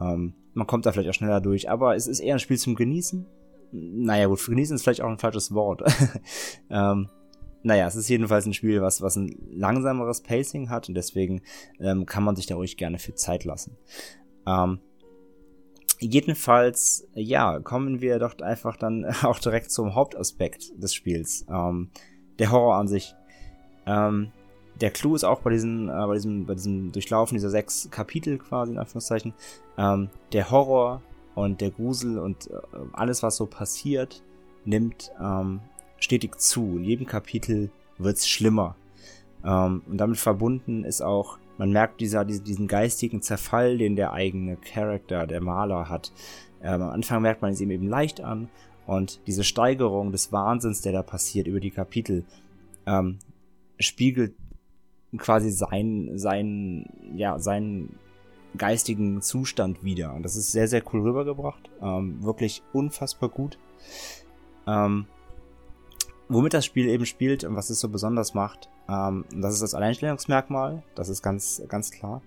Ähm, 0.03 0.35
man 0.55 0.67
kommt 0.67 0.87
da 0.87 0.93
vielleicht 0.93 1.09
auch 1.11 1.15
schneller 1.15 1.41
durch, 1.41 1.71
aber 1.71 1.95
es 1.97 2.07
ist 2.07 2.21
eher 2.21 2.35
ein 2.35 2.41
Spiel 2.41 2.59
zum 2.59 2.75
Genießen. 2.75 3.27
Naja, 3.73 4.27
gut, 4.27 4.45
genießen 4.45 4.77
ist 4.77 4.83
vielleicht 4.83 5.01
auch 5.01 5.09
ein 5.09 5.19
falsches 5.19 5.55
Wort. 5.55 5.83
ähm, 6.71 7.09
naja, 7.63 7.87
es 7.87 7.95
ist 7.95 8.09
jedenfalls 8.09 8.45
ein 8.45 8.55
Spiel, 8.55 8.83
was, 8.83 9.01
was 9.01 9.17
ein 9.17 9.35
langsameres 9.51 10.23
Pacing 10.23 10.69
hat 10.69 10.89
und 10.89 10.95
deswegen 10.95 11.43
ähm, 11.81 12.07
kann 12.07 12.25
man 12.25 12.37
sich 12.37 12.47
da 12.47 12.57
ruhig 12.57 12.77
gerne 12.77 12.99
viel 12.99 13.15
Zeit 13.15 13.45
lassen. 13.45 13.79
Ähm, 14.47 14.81
jedenfalls, 16.01 17.09
ja, 17.15 17.61
kommen 17.61 18.01
wir 18.01 18.19
doch 18.19 18.39
einfach 18.41 18.77
dann 18.77 19.05
auch 19.23 19.39
direkt 19.39 19.71
zum 19.71 19.95
Hauptaspekt 19.95 20.73
des 20.83 20.93
Spiels. 20.93 21.47
Ähm, 21.49 21.91
der 22.39 22.51
Horror 22.51 22.77
an 22.77 22.89
sich. 22.89 23.15
Ähm, 23.87 24.33
der 24.81 24.91
Clou 24.91 25.15
ist 25.15 25.25
auch 25.25 25.41
bei 25.41 25.51
diesen, 25.51 25.89
äh, 25.89 26.07
bei 26.07 26.15
diesem, 26.15 26.47
bei 26.47 26.55
diesem 26.55 26.93
Durchlaufen 26.93 27.37
dieser 27.37 27.51
sechs 27.51 27.91
Kapitel 27.91 28.39
quasi 28.39 28.73
in 28.73 28.79
Anführungszeichen, 28.79 29.35
ähm, 29.79 30.09
der 30.33 30.51
Horror 30.51 31.03
und 31.35 31.61
der 31.61 31.71
Grusel 31.71 32.19
und 32.19 32.51
äh, 32.51 32.57
alles, 32.93 33.23
was 33.23 33.37
so 33.37 33.47
passiert, 33.47 34.23
nimmt 34.65 35.13
ähm, 35.21 35.61
stetig 35.99 36.39
zu. 36.41 36.77
In 36.77 36.85
jedem 36.85 37.07
Kapitel 37.07 37.71
wird's 37.99 38.29
schlimmer. 38.29 38.77
Ähm, 39.45 39.83
und 39.89 39.99
damit 39.99 40.19
verbunden 40.19 40.85
ist 40.85 41.03
auch, 41.03 41.39
man 41.59 41.71
merkt 41.71 42.01
dieser, 42.01 42.25
diesen 42.25 42.67
geistigen 42.67 43.23
Zerfall, 43.23 43.79
den 43.79 43.95
der 43.95 44.13
eigene 44.13 44.57
Charakter, 44.57 45.27
der 45.27 45.41
Maler 45.41 45.89
hat. 45.89 46.13
Ähm, 46.63 46.83
am 46.83 46.91
Anfang 46.91 47.23
merkt 47.23 47.43
man 47.43 47.53
es 47.53 47.61
ihm 47.61 47.71
eben 47.71 47.89
leicht 47.89 48.21
an 48.21 48.49
und 48.87 49.21
diese 49.27 49.45
Steigerung 49.45 50.13
des 50.13 50.33
Wahnsinns, 50.33 50.81
der 50.81 50.93
da 50.93 51.03
passiert 51.03 51.47
über 51.47 51.61
die 51.61 51.71
Kapitel, 51.71 52.25
ähm, 52.87 53.19
spiegelt 53.79 54.35
quasi 55.19 55.51
sein, 55.51 56.13
sein, 56.15 56.87
ja, 57.15 57.39
seinen 57.39 57.99
geistigen 58.57 59.23
Zustand 59.23 59.83
wieder. 59.83 60.15
Und 60.15 60.23
das 60.23 60.37
ist 60.37 60.53
sehr, 60.53 60.69
sehr 60.69 60.83
cool 60.93 61.03
rübergebracht. 61.03 61.71
Ähm, 61.81 62.23
wirklich 62.23 62.63
unfassbar 62.73 63.29
gut. 63.29 63.59
Ähm, 64.67 65.07
womit 66.29 66.55
das 66.55 66.65
Spiel 66.65 66.89
eben 66.89 67.07
spielt 67.07 67.45
und 67.45 67.57
was 67.57 67.71
es 67.71 67.81
so 67.81 67.89
besonders 67.89 68.35
macht, 68.35 68.69
ähm, 68.89 69.25
das 69.35 69.55
ist 69.55 69.63
das 69.63 69.75
Alleinstellungsmerkmal, 69.75 70.83
das 70.95 71.09
ist 71.09 71.23
ganz, 71.23 71.63
ganz 71.69 71.91
klar. 71.91 72.23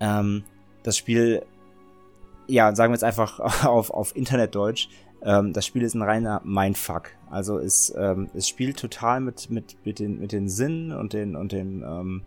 Ähm, 0.00 0.44
das 0.82 0.96
Spiel, 0.96 1.44
ja, 2.46 2.74
sagen 2.74 2.92
wir 2.92 2.96
jetzt 2.96 3.04
einfach 3.04 3.40
auf, 3.64 3.90
auf 3.90 4.14
Internetdeutsch, 4.16 4.88
ähm, 5.22 5.52
das 5.52 5.66
Spiel 5.66 5.82
ist 5.82 5.94
ein 5.94 6.02
reiner 6.02 6.40
Mindfuck. 6.44 7.10
Also 7.30 7.58
es, 7.58 7.92
ähm, 7.96 8.28
es 8.34 8.48
spielt 8.48 8.78
total 8.78 9.20
mit, 9.20 9.50
mit, 9.50 9.76
mit, 9.84 9.98
den, 9.98 10.18
mit 10.18 10.32
den 10.32 10.48
Sinnen 10.48 10.92
und 10.92 11.12
den, 11.12 11.36
und 11.36 11.52
den, 11.52 11.82
ähm, 11.82 12.22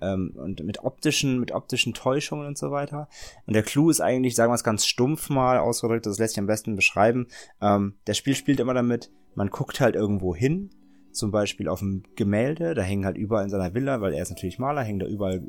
ähm, 0.00 0.32
und 0.36 0.62
mit 0.64 0.84
optischen, 0.84 1.40
mit 1.40 1.52
optischen 1.52 1.94
Täuschungen 1.94 2.46
und 2.46 2.58
so 2.58 2.70
weiter. 2.70 3.08
Und 3.46 3.54
der 3.54 3.62
Clou 3.62 3.90
ist 3.90 4.00
eigentlich, 4.00 4.34
sagen 4.34 4.50
wir 4.50 4.56
es 4.56 4.64
ganz 4.64 4.86
stumpf 4.86 5.30
mal 5.30 5.58
ausgedrückt, 5.58 6.06
das 6.06 6.18
lässt 6.18 6.34
sich 6.34 6.40
am 6.40 6.46
besten 6.46 6.76
beschreiben. 6.76 7.28
Ähm, 7.60 7.94
der 8.06 8.14
Spiel 8.14 8.34
spielt 8.34 8.60
immer 8.60 8.74
damit, 8.74 9.10
man 9.34 9.50
guckt 9.50 9.80
halt 9.80 9.94
irgendwo 9.94 10.34
hin, 10.34 10.70
zum 11.12 11.30
Beispiel 11.30 11.68
auf 11.68 11.82
ein 11.82 12.04
Gemälde, 12.16 12.74
da 12.74 12.82
hängen 12.82 13.04
halt 13.04 13.16
überall 13.16 13.44
in 13.44 13.50
seiner 13.50 13.74
Villa, 13.74 14.00
weil 14.00 14.12
er 14.12 14.22
ist 14.22 14.30
natürlich 14.30 14.58
Maler, 14.58 14.82
hängen 14.82 15.00
da 15.00 15.06
überall 15.06 15.42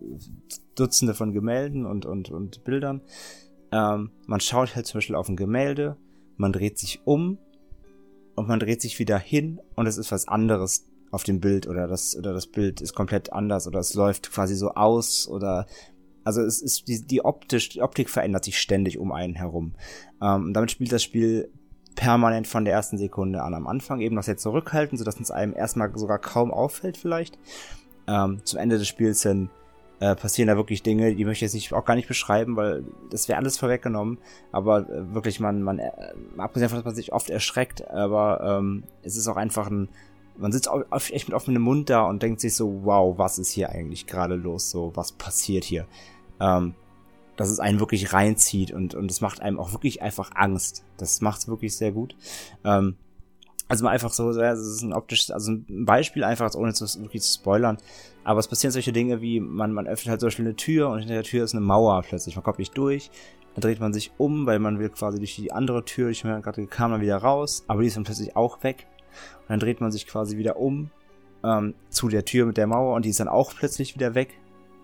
Dutzende 0.76 1.14
von 1.14 1.34
Gemälden 1.34 1.86
und, 1.86 2.06
und, 2.06 2.30
und 2.30 2.64
Bildern. 2.64 3.02
Ähm, 3.72 4.12
man 4.26 4.40
schaut 4.40 4.76
halt 4.76 4.88
zum 4.88 4.98
Beispiel 4.98 5.16
auf 5.16 5.30
ein 5.30 5.36
Gemälde, 5.36 5.98
man 6.40 6.54
dreht 6.54 6.80
sich 6.80 7.02
um 7.06 7.38
und 8.36 8.48
man 8.48 8.60
dreht 8.60 8.82
sich 8.82 8.98
wieder 8.98 9.20
hin 9.20 9.60
und 9.76 9.88
es 9.88 9.98
ist 9.98 10.12
was 10.12 10.28
anderes 10.28 10.86
auf 11.12 11.24
dem 11.24 11.40
Bild 11.40 11.68
oder 11.68 11.88
das, 11.88 12.16
oder 12.16 12.34
das 12.34 12.48
Bild 12.48 12.82
ist 12.82 12.94
komplett 12.94 13.34
anders 13.34 13.68
oder 13.68 13.80
es 13.80 13.94
läuft 13.94 14.32
quasi 14.32 14.56
so 14.56 14.72
aus 14.72 15.28
oder 15.28 15.66
also 16.24 16.42
es 16.42 16.62
ist 16.62 16.88
die, 16.88 17.06
die 17.06 17.26
optisch, 17.26 17.70
die 17.70 17.82
Optik 17.82 18.10
verändert 18.10 18.46
sich 18.46 18.60
ständig 18.60 19.00
um 19.00 19.12
einen 19.12 19.36
herum. 19.36 19.74
Ähm, 20.22 20.54
damit 20.54 20.72
spielt 20.72 20.92
das 20.92 21.04
Spiel 21.04 21.52
permanent 21.96 22.48
von 22.48 22.66
der 22.66 22.74
ersten 22.74 22.98
Sekunde 22.98 23.42
an. 23.42 23.54
Am 23.54 23.68
Anfang 23.68 24.00
eben 24.00 24.16
noch 24.16 24.24
sehr 24.24 24.38
zurückhalten, 24.38 24.98
sodass 24.98 25.20
es 25.20 25.32
einem 25.32 25.56
erstmal 25.56 25.92
sogar 25.98 26.20
kaum 26.20 26.52
auffällt 26.52 26.98
vielleicht. 26.98 27.40
Ähm, 28.08 28.42
zum 28.44 28.60
Ende 28.60 28.78
des 28.78 28.88
Spiels 28.88 29.24
hin 29.24 29.50
äh, 30.00 30.16
passieren 30.16 30.48
da 30.48 30.56
wirklich 30.56 30.82
Dinge, 30.82 31.14
die 31.14 31.26
möchte 31.26 31.46
ich 31.46 31.54
jetzt 31.54 31.54
nicht, 31.54 31.74
auch 31.74 31.86
gar 31.86 31.96
nicht 31.96 32.08
beschreiben, 32.08 32.56
weil 32.56 32.84
das 33.10 33.28
wäre 33.28 33.38
alles 33.38 33.58
vorweggenommen. 33.58 34.18
Aber 34.52 34.90
äh, 34.90 35.14
wirklich, 35.14 35.40
man, 35.40 35.62
man, 35.62 35.80
äh, 35.80 35.92
abgesehen 36.38 36.68
davon, 36.68 36.78
dass 36.78 36.86
man 36.86 36.96
sich 36.96 37.12
oft 37.12 37.30
erschreckt, 37.30 37.90
aber 37.90 38.60
ähm, 38.60 38.84
es 39.04 39.18
ist 39.18 39.28
auch 39.28 39.38
einfach 39.38 39.70
ein, 39.70 39.90
man 40.38 40.52
sitzt 40.54 40.70
auf, 40.70 41.10
echt 41.10 41.28
mit 41.28 41.36
offenem 41.36 41.62
Mund 41.62 41.90
da 41.90 42.04
und 42.04 42.24
denkt 42.24 42.40
sich 42.40 42.56
so, 42.56 42.82
wow, 42.84 43.18
was 43.18 43.40
ist 43.40 43.52
hier 43.52 43.70
eigentlich 43.72 44.08
gerade 44.08 44.36
los? 44.36 44.72
So, 44.72 44.92
was 44.96 45.12
passiert 45.12 45.66
hier? 45.66 45.86
Ähm, 46.40 46.76
dass 47.36 47.50
es 47.50 47.60
einen 47.60 47.80
wirklich 47.80 48.14
reinzieht 48.14 48.72
und, 48.72 48.96
und 48.96 49.12
es 49.12 49.22
macht 49.22 49.42
einem 49.42 49.60
auch 49.60 49.74
wirklich 49.74 50.02
einfach 50.02 50.32
Angst. 50.36 50.84
Das 50.98 51.20
macht 51.22 51.40
es 51.40 51.48
wirklich 51.48 51.76
sehr 51.76 51.92
gut. 51.92 52.16
Ähm, 52.64 52.96
also 53.70 53.86
mal 53.86 53.92
einfach 53.92 54.12
so, 54.12 54.32
es 54.32 54.60
ist 54.60 54.82
ein 54.82 54.94
optisches, 54.94 55.30
also 55.30 55.52
ein 55.52 55.86
Beispiel 55.86 56.24
einfach, 56.24 56.54
ohne 56.56 56.74
zu, 56.74 56.86
wirklich 57.02 57.22
zu 57.22 57.40
spoilern. 57.40 57.78
Aber 58.30 58.40
es 58.40 58.48
passieren 58.48 58.72
solche 58.72 58.94
Dinge 58.94 59.22
wie, 59.22 59.40
man, 59.40 59.74
man 59.74 59.88
öffnet 59.88 60.12
halt 60.12 60.22
Beispiel 60.22 60.46
eine 60.46 60.56
Tür 60.56 60.90
und 60.90 61.00
hinter 61.00 61.16
der 61.16 61.24
Tür 61.24 61.44
ist 61.44 61.56
eine 61.56 61.66
Mauer 61.66 62.04
plötzlich. 62.08 62.36
Man 62.36 62.44
kommt 62.44 62.60
nicht 62.60 62.78
durch. 62.78 63.10
Dann 63.56 63.62
dreht 63.62 63.80
man 63.80 63.92
sich 63.92 64.12
um, 64.20 64.46
weil 64.46 64.60
man 64.60 64.78
will 64.78 64.90
quasi 64.90 65.18
durch 65.18 65.36
die 65.36 65.52
andere 65.52 65.84
Tür, 65.84 66.06
durch 66.06 66.22
die 66.22 66.28
man 66.28 66.44
gerade 66.44 66.68
kam, 66.68 66.92
dann 66.92 67.02
wieder 67.02 67.18
raus. 67.18 67.64
Aber 67.66 67.82
die 67.82 67.88
ist 67.88 67.98
dann 67.98 68.04
plötzlich 68.04 68.36
auch 68.36 68.62
weg. 68.62 68.86
Und 69.40 69.50
dann 69.50 69.60
dreht 69.60 69.82
man 69.82 69.92
sich 69.92 70.06
quasi 70.06 70.38
wieder 70.38 70.58
um 70.58 70.92
ähm, 71.44 71.74
zu 71.90 72.08
der 72.08 72.24
Tür 72.24 72.46
mit 72.46 72.58
der 72.58 72.68
Mauer 72.68 72.96
und 72.96 73.04
die 73.04 73.10
ist 73.10 73.20
dann 73.20 73.30
auch 73.30 73.56
plötzlich 73.56 73.96
wieder 73.96 74.14
weg 74.14 74.38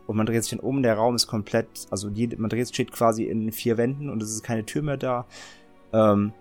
und 0.07 0.17
man 0.17 0.25
dreht 0.25 0.43
sich 0.43 0.57
dann 0.57 0.59
um, 0.59 0.81
der 0.81 0.95
Raum 0.95 1.13
ist 1.13 1.27
komplett, 1.27 1.67
also 1.91 2.09
die, 2.09 2.27
man 2.37 2.49
dreht 2.49 2.69
steht 2.69 2.91
quasi 2.91 3.25
in 3.25 3.51
vier 3.51 3.77
Wänden 3.77 4.09
und 4.09 4.23
es 4.23 4.31
ist 4.31 4.41
keine 4.41 4.65
Tür 4.65 4.81
mehr 4.81 4.97
da. 4.97 5.27
Ähm, 5.93 6.33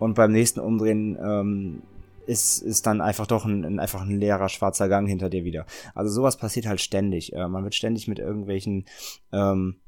und 0.00 0.14
beim 0.14 0.32
nächsten 0.32 0.58
Umdrehen 0.58 1.16
ähm, 1.22 1.82
ist, 2.26 2.62
ist 2.62 2.86
dann 2.86 3.00
einfach 3.00 3.26
doch 3.26 3.44
ein, 3.44 3.64
ein, 3.64 3.80
einfach 3.80 4.02
ein 4.02 4.18
leerer 4.18 4.48
schwarzer 4.48 4.88
Gang 4.88 5.08
hinter 5.08 5.30
dir 5.30 5.44
wieder. 5.44 5.66
Also 5.94 6.12
sowas 6.12 6.36
passiert 6.36 6.66
halt 6.66 6.80
ständig. 6.80 7.32
Äh, 7.32 7.48
man 7.48 7.64
wird 7.64 7.74
ständig 7.74 8.08
mit 8.08 8.18
irgendwelchen 8.18 8.86
ähm, 9.32 9.80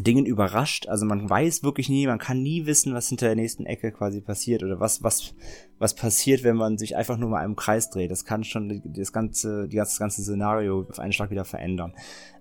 Dingen 0.00 0.26
überrascht. 0.26 0.88
Also 0.88 1.06
man 1.06 1.28
weiß 1.28 1.62
wirklich 1.62 1.88
nie, 1.88 2.06
man 2.06 2.18
kann 2.18 2.42
nie 2.42 2.66
wissen, 2.66 2.94
was 2.94 3.08
hinter 3.08 3.26
der 3.26 3.36
nächsten 3.36 3.66
Ecke 3.66 3.92
quasi 3.92 4.20
passiert 4.20 4.62
oder 4.62 4.80
was, 4.80 5.02
was, 5.02 5.34
was 5.78 5.94
passiert, 5.94 6.44
wenn 6.44 6.56
man 6.56 6.78
sich 6.78 6.96
einfach 6.96 7.16
nur 7.16 7.30
mal 7.30 7.44
im 7.44 7.56
Kreis 7.56 7.90
dreht. 7.90 8.10
Das 8.10 8.24
kann 8.24 8.44
schon 8.44 8.82
das 8.84 9.12
ganze, 9.12 9.68
die 9.68 9.76
ganze, 9.76 9.92
das 9.92 9.98
ganze 9.98 10.22
Szenario 10.22 10.86
auf 10.88 10.98
einen 10.98 11.12
Schlag 11.12 11.30
wieder 11.30 11.44
verändern. 11.44 11.94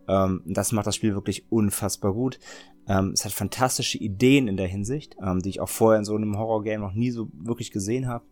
Ähm, 0.07 0.41
das 0.45 0.71
macht 0.71 0.87
das 0.87 0.95
Spiel 0.95 1.13
wirklich 1.13 1.51
unfassbar 1.51 2.13
gut. 2.13 2.39
Ähm, 2.87 3.11
es 3.13 3.25
hat 3.25 3.31
fantastische 3.31 3.97
Ideen 3.97 4.47
in 4.47 4.57
der 4.57 4.67
Hinsicht, 4.67 5.15
ähm, 5.23 5.41
die 5.41 5.49
ich 5.49 5.59
auch 5.59 5.69
vorher 5.69 5.99
in 5.99 6.05
so 6.05 6.15
einem 6.15 6.37
Horror-Game 6.37 6.81
noch 6.81 6.93
nie 6.93 7.11
so 7.11 7.29
wirklich 7.33 7.71
gesehen 7.71 8.07
habe. 8.07 8.25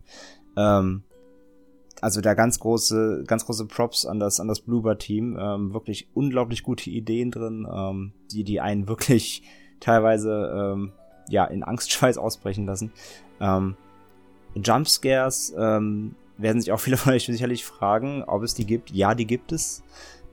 Ähm, 0.56 1.02
also 2.00 2.20
da 2.20 2.34
ganz 2.34 2.58
große, 2.58 3.24
ganz 3.26 3.46
große 3.46 3.66
Props 3.66 4.04
an 4.04 4.20
das, 4.20 4.40
an 4.40 4.48
das 4.48 4.60
Bluebird-Team. 4.60 5.38
Ähm, 5.40 5.72
wirklich 5.72 6.08
unglaublich 6.14 6.62
gute 6.62 6.90
Ideen 6.90 7.30
drin, 7.30 7.66
ähm, 7.72 8.12
die, 8.30 8.44
die 8.44 8.60
einen 8.60 8.88
wirklich 8.88 9.42
teilweise 9.80 10.52
ähm, 10.54 10.92
ja 11.28 11.44
in 11.44 11.62
Angstschweiß 11.62 12.18
ausbrechen 12.18 12.66
lassen. 12.66 12.92
Ähm, 13.40 13.76
Jumpscares 14.54 15.54
ähm, 15.56 16.14
werden 16.36 16.60
sich 16.60 16.72
auch 16.72 16.80
viele 16.80 16.96
von 16.96 17.12
euch 17.12 17.26
sicherlich 17.26 17.64
fragen, 17.64 18.22
ob 18.24 18.42
es 18.42 18.54
die 18.54 18.66
gibt. 18.66 18.90
Ja, 18.90 19.14
die 19.14 19.26
gibt 19.26 19.52
es 19.52 19.82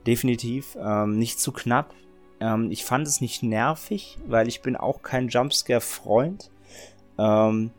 definitiv. 0.06 0.76
Ähm, 0.80 1.18
nicht 1.18 1.40
zu 1.40 1.52
knapp. 1.52 1.94
Ähm, 2.40 2.70
ich 2.70 2.84
fand 2.84 3.06
es 3.06 3.20
nicht 3.20 3.42
nervig, 3.42 4.18
weil 4.26 4.48
ich 4.48 4.62
bin 4.62 4.76
auch 4.76 5.02
kein 5.02 5.28
Jumpscare-Freund. 5.28 6.50
Ähm, 7.18 7.70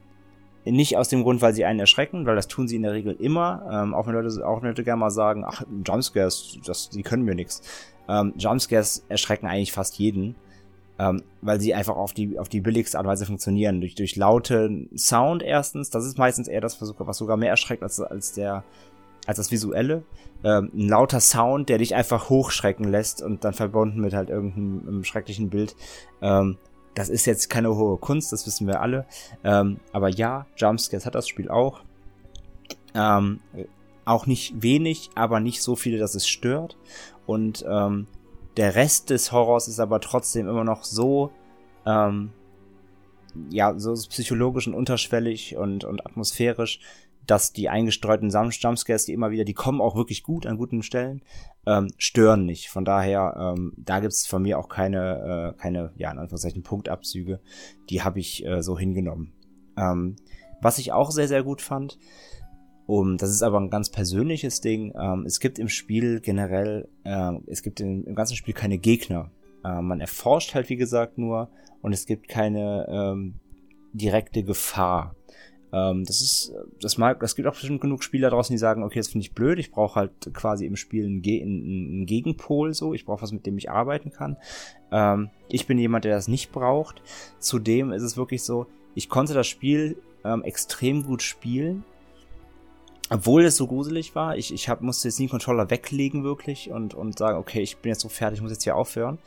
nicht 0.65 0.97
aus 0.97 1.09
dem 1.09 1.23
Grund, 1.23 1.41
weil 1.41 1.53
sie 1.53 1.65
einen 1.65 1.79
erschrecken, 1.79 2.25
weil 2.25 2.35
das 2.35 2.47
tun 2.47 2.67
sie 2.67 2.77
in 2.77 2.83
der 2.83 2.93
Regel 2.93 3.15
immer. 3.19 3.67
Ähm, 3.71 3.93
auch 3.93 4.07
wenn 4.07 4.13
Leute, 4.13 4.47
auch 4.47 4.61
wenn 4.61 4.69
Leute 4.69 4.83
gerne 4.83 4.99
mal 4.99 5.11
sagen, 5.11 5.43
ach, 5.45 5.63
Jumpscares, 5.85 6.59
das, 6.65 6.89
die 6.89 7.03
können 7.03 7.23
mir 7.23 7.35
nichts. 7.35 7.61
Ähm, 8.07 8.33
Jumpscares 8.37 9.05
erschrecken 9.09 9.47
eigentlich 9.47 9.71
fast 9.71 9.97
jeden, 9.99 10.35
ähm, 10.99 11.23
weil 11.41 11.59
sie 11.59 11.73
einfach 11.73 11.95
auf 11.95 12.13
die, 12.13 12.39
auf 12.39 12.49
die 12.49 12.61
billigste 12.61 12.97
Art 12.97 13.05
und 13.05 13.11
Weise 13.11 13.25
funktionieren. 13.25 13.81
Durch, 13.81 13.95
durch 13.95 14.15
laute 14.15 14.87
Sound 14.95 15.43
erstens, 15.43 15.89
das 15.89 16.05
ist 16.05 16.17
meistens 16.17 16.47
eher 16.47 16.61
das, 16.61 16.79
was 16.81 17.17
sogar 17.17 17.37
mehr 17.37 17.49
erschreckt 17.49 17.83
als, 17.83 17.99
als 17.99 18.33
der, 18.33 18.63
als 19.25 19.37
das 19.37 19.51
Visuelle. 19.51 20.03
Ähm, 20.43 20.71
ein 20.73 20.89
lauter 20.89 21.19
Sound, 21.19 21.69
der 21.69 21.77
dich 21.77 21.95
einfach 21.95 22.29
hochschrecken 22.29 22.89
lässt 22.89 23.21
und 23.21 23.43
dann 23.43 23.53
verbunden 23.53 24.01
mit 24.01 24.13
halt 24.13 24.29
irgendeinem 24.29 25.03
schrecklichen 25.03 25.49
Bild. 25.49 25.75
Ähm, 26.21 26.57
das 26.95 27.09
ist 27.09 27.25
jetzt 27.25 27.49
keine 27.49 27.75
hohe 27.75 27.97
Kunst, 27.97 28.31
das 28.31 28.45
wissen 28.45 28.67
wir 28.67 28.81
alle. 28.81 29.05
Ähm, 29.43 29.79
aber 29.91 30.09
ja, 30.09 30.45
Jumpscares 30.57 31.05
hat 31.05 31.15
das 31.15 31.27
Spiel 31.27 31.49
auch. 31.49 31.81
Ähm, 32.93 33.39
auch 34.05 34.25
nicht 34.25 34.61
wenig, 34.61 35.09
aber 35.15 35.39
nicht 35.39 35.61
so 35.61 35.75
viele, 35.75 35.97
dass 35.97 36.15
es 36.15 36.27
stört. 36.27 36.77
Und 37.25 37.65
ähm, 37.67 38.07
der 38.57 38.75
Rest 38.75 39.09
des 39.09 39.31
Horrors 39.31 39.67
ist 39.67 39.79
aber 39.79 39.99
trotzdem 39.99 40.47
immer 40.47 40.63
noch 40.63 40.83
so, 40.83 41.31
ähm, 41.85 42.31
ja, 43.49 43.77
so 43.79 43.93
psychologisch 43.93 44.67
und 44.67 44.75
unterschwellig 44.75 45.57
und, 45.57 45.85
und 45.85 46.05
atmosphärisch, 46.05 46.79
dass 47.25 47.53
die 47.53 47.69
eingestreuten 47.69 48.29
Jumpscares, 48.29 49.05
die 49.05 49.13
immer 49.13 49.31
wieder, 49.31 49.45
die 49.45 49.53
kommen 49.53 49.81
auch 49.81 49.95
wirklich 49.95 50.23
gut 50.23 50.45
an 50.45 50.57
guten 50.57 50.83
Stellen, 50.83 51.21
ähm, 51.65 51.87
stören 51.97 52.45
nicht. 52.45 52.69
Von 52.69 52.85
daher, 52.85 53.55
ähm, 53.55 53.73
da 53.77 53.99
gibt's 53.99 54.27
von 54.27 54.41
mir 54.41 54.59
auch 54.59 54.69
keine, 54.69 55.53
äh, 55.55 55.61
keine, 55.61 55.91
ja, 55.95 56.11
in 56.11 56.19
Anführungszeichen 56.19 56.63
Punktabzüge. 56.63 57.39
Die 57.89 58.01
habe 58.01 58.19
ich 58.19 58.45
äh, 58.45 58.61
so 58.61 58.77
hingenommen. 58.77 59.33
Ähm, 59.77 60.15
was 60.61 60.77
ich 60.77 60.91
auch 60.91 61.11
sehr, 61.11 61.27
sehr 61.27 61.43
gut 61.43 61.61
fand, 61.61 61.97
um, 62.85 63.17
das 63.17 63.29
ist 63.29 63.43
aber 63.43 63.59
ein 63.59 63.69
ganz 63.69 63.89
persönliches 63.89 64.59
Ding. 64.59 64.93
Ähm, 64.99 65.25
es 65.25 65.39
gibt 65.39 65.57
im 65.57 65.69
Spiel 65.69 66.19
generell, 66.19 66.89
äh, 67.03 67.31
es 67.47 67.63
gibt 67.63 67.79
im, 67.79 68.05
im 68.05 68.15
ganzen 68.15 68.35
Spiel 68.35 68.53
keine 68.53 68.77
Gegner. 68.77 69.31
Äh, 69.63 69.81
man 69.81 70.01
erforscht 70.01 70.53
halt, 70.53 70.69
wie 70.69 70.75
gesagt, 70.75 71.17
nur 71.17 71.49
und 71.81 71.93
es 71.93 72.05
gibt 72.05 72.27
keine 72.27 72.87
ähm, 72.89 73.35
direkte 73.93 74.43
Gefahr. 74.43 75.15
Ähm, 75.73 76.05
das 76.05 76.21
ist, 76.21 76.53
das 76.79 76.99
mag, 76.99 77.21
es 77.23 77.35
gibt 77.35 77.47
auch 77.47 77.53
bestimmt 77.53 77.81
genug 77.81 78.03
Spieler 78.03 78.29
draußen, 78.29 78.53
die 78.53 78.59
sagen, 78.59 78.83
okay, 78.83 78.99
das 78.99 79.07
finde 79.07 79.25
ich 79.25 79.33
blöd, 79.33 79.57
ich 79.57 79.71
brauche 79.71 79.95
halt 79.95 80.11
quasi 80.33 80.67
im 80.67 80.75
Spiel 80.75 81.05
einen, 81.05 81.21
Ge 81.23 81.41
einen 81.41 82.05
Gegenpol 82.05 82.75
so, 82.75 82.93
ich 82.93 83.05
brauche 83.05 83.23
was, 83.23 83.31
mit 83.31 83.47
dem 83.47 83.57
ich 83.57 83.71
arbeiten 83.71 84.11
kann. 84.11 84.37
Ähm, 84.91 85.31
ich 85.49 85.65
bin 85.65 85.79
jemand, 85.79 86.05
der 86.05 86.15
das 86.15 86.27
nicht 86.27 86.51
braucht. 86.51 87.01
Zudem 87.39 87.91
ist 87.91 88.03
es 88.03 88.17
wirklich 88.17 88.43
so, 88.43 88.67
ich 88.93 89.09
konnte 89.09 89.33
das 89.33 89.47
Spiel 89.47 89.97
ähm, 90.23 90.43
extrem 90.43 91.03
gut 91.03 91.23
spielen, 91.23 91.83
obwohl 93.09 93.43
es 93.43 93.57
so 93.57 93.65
gruselig 93.65 94.13
war, 94.15 94.37
ich, 94.37 94.53
ich 94.53 94.69
hab, 94.69 94.81
musste 94.81 95.07
jetzt 95.07 95.19
nie 95.19 95.25
den 95.25 95.31
Controller 95.31 95.69
weglegen 95.71 96.23
wirklich 96.23 96.69
und, 96.69 96.93
und 96.93 97.17
sagen, 97.17 97.37
okay, 97.39 97.61
ich 97.61 97.77
bin 97.77 97.91
jetzt 97.91 98.01
so 98.01 98.09
fertig, 98.09 98.37
ich 98.37 98.43
muss 98.43 98.51
jetzt 98.51 98.63
hier 98.63 98.75
aufhören. 98.75 99.17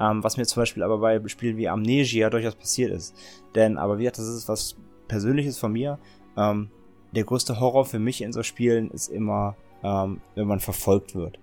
Ähm, 0.00 0.24
was 0.24 0.36
mir 0.36 0.46
zum 0.46 0.62
Beispiel 0.62 0.82
aber 0.82 0.98
bei 0.98 1.20
Spielen 1.28 1.56
wie 1.56 1.68
Amnesia 1.68 2.28
durchaus 2.28 2.56
passiert 2.56 2.90
ist. 2.90 3.14
Denn, 3.54 3.78
aber 3.78 3.98
wie 3.98 4.02
gesagt, 4.02 4.18
das 4.18 4.26
ist 4.26 4.48
was 4.48 4.76
Persönliches 5.12 5.58
von 5.58 5.72
mir. 5.72 5.98
Ähm, 6.38 6.70
der 7.14 7.24
größte 7.24 7.60
Horror 7.60 7.84
für 7.84 7.98
mich 7.98 8.22
in 8.22 8.32
so 8.32 8.42
Spielen 8.42 8.90
ist 8.90 9.08
immer, 9.08 9.56
ähm, 9.82 10.22
wenn 10.34 10.46
man 10.46 10.58
verfolgt 10.58 11.14
wird. 11.14 11.38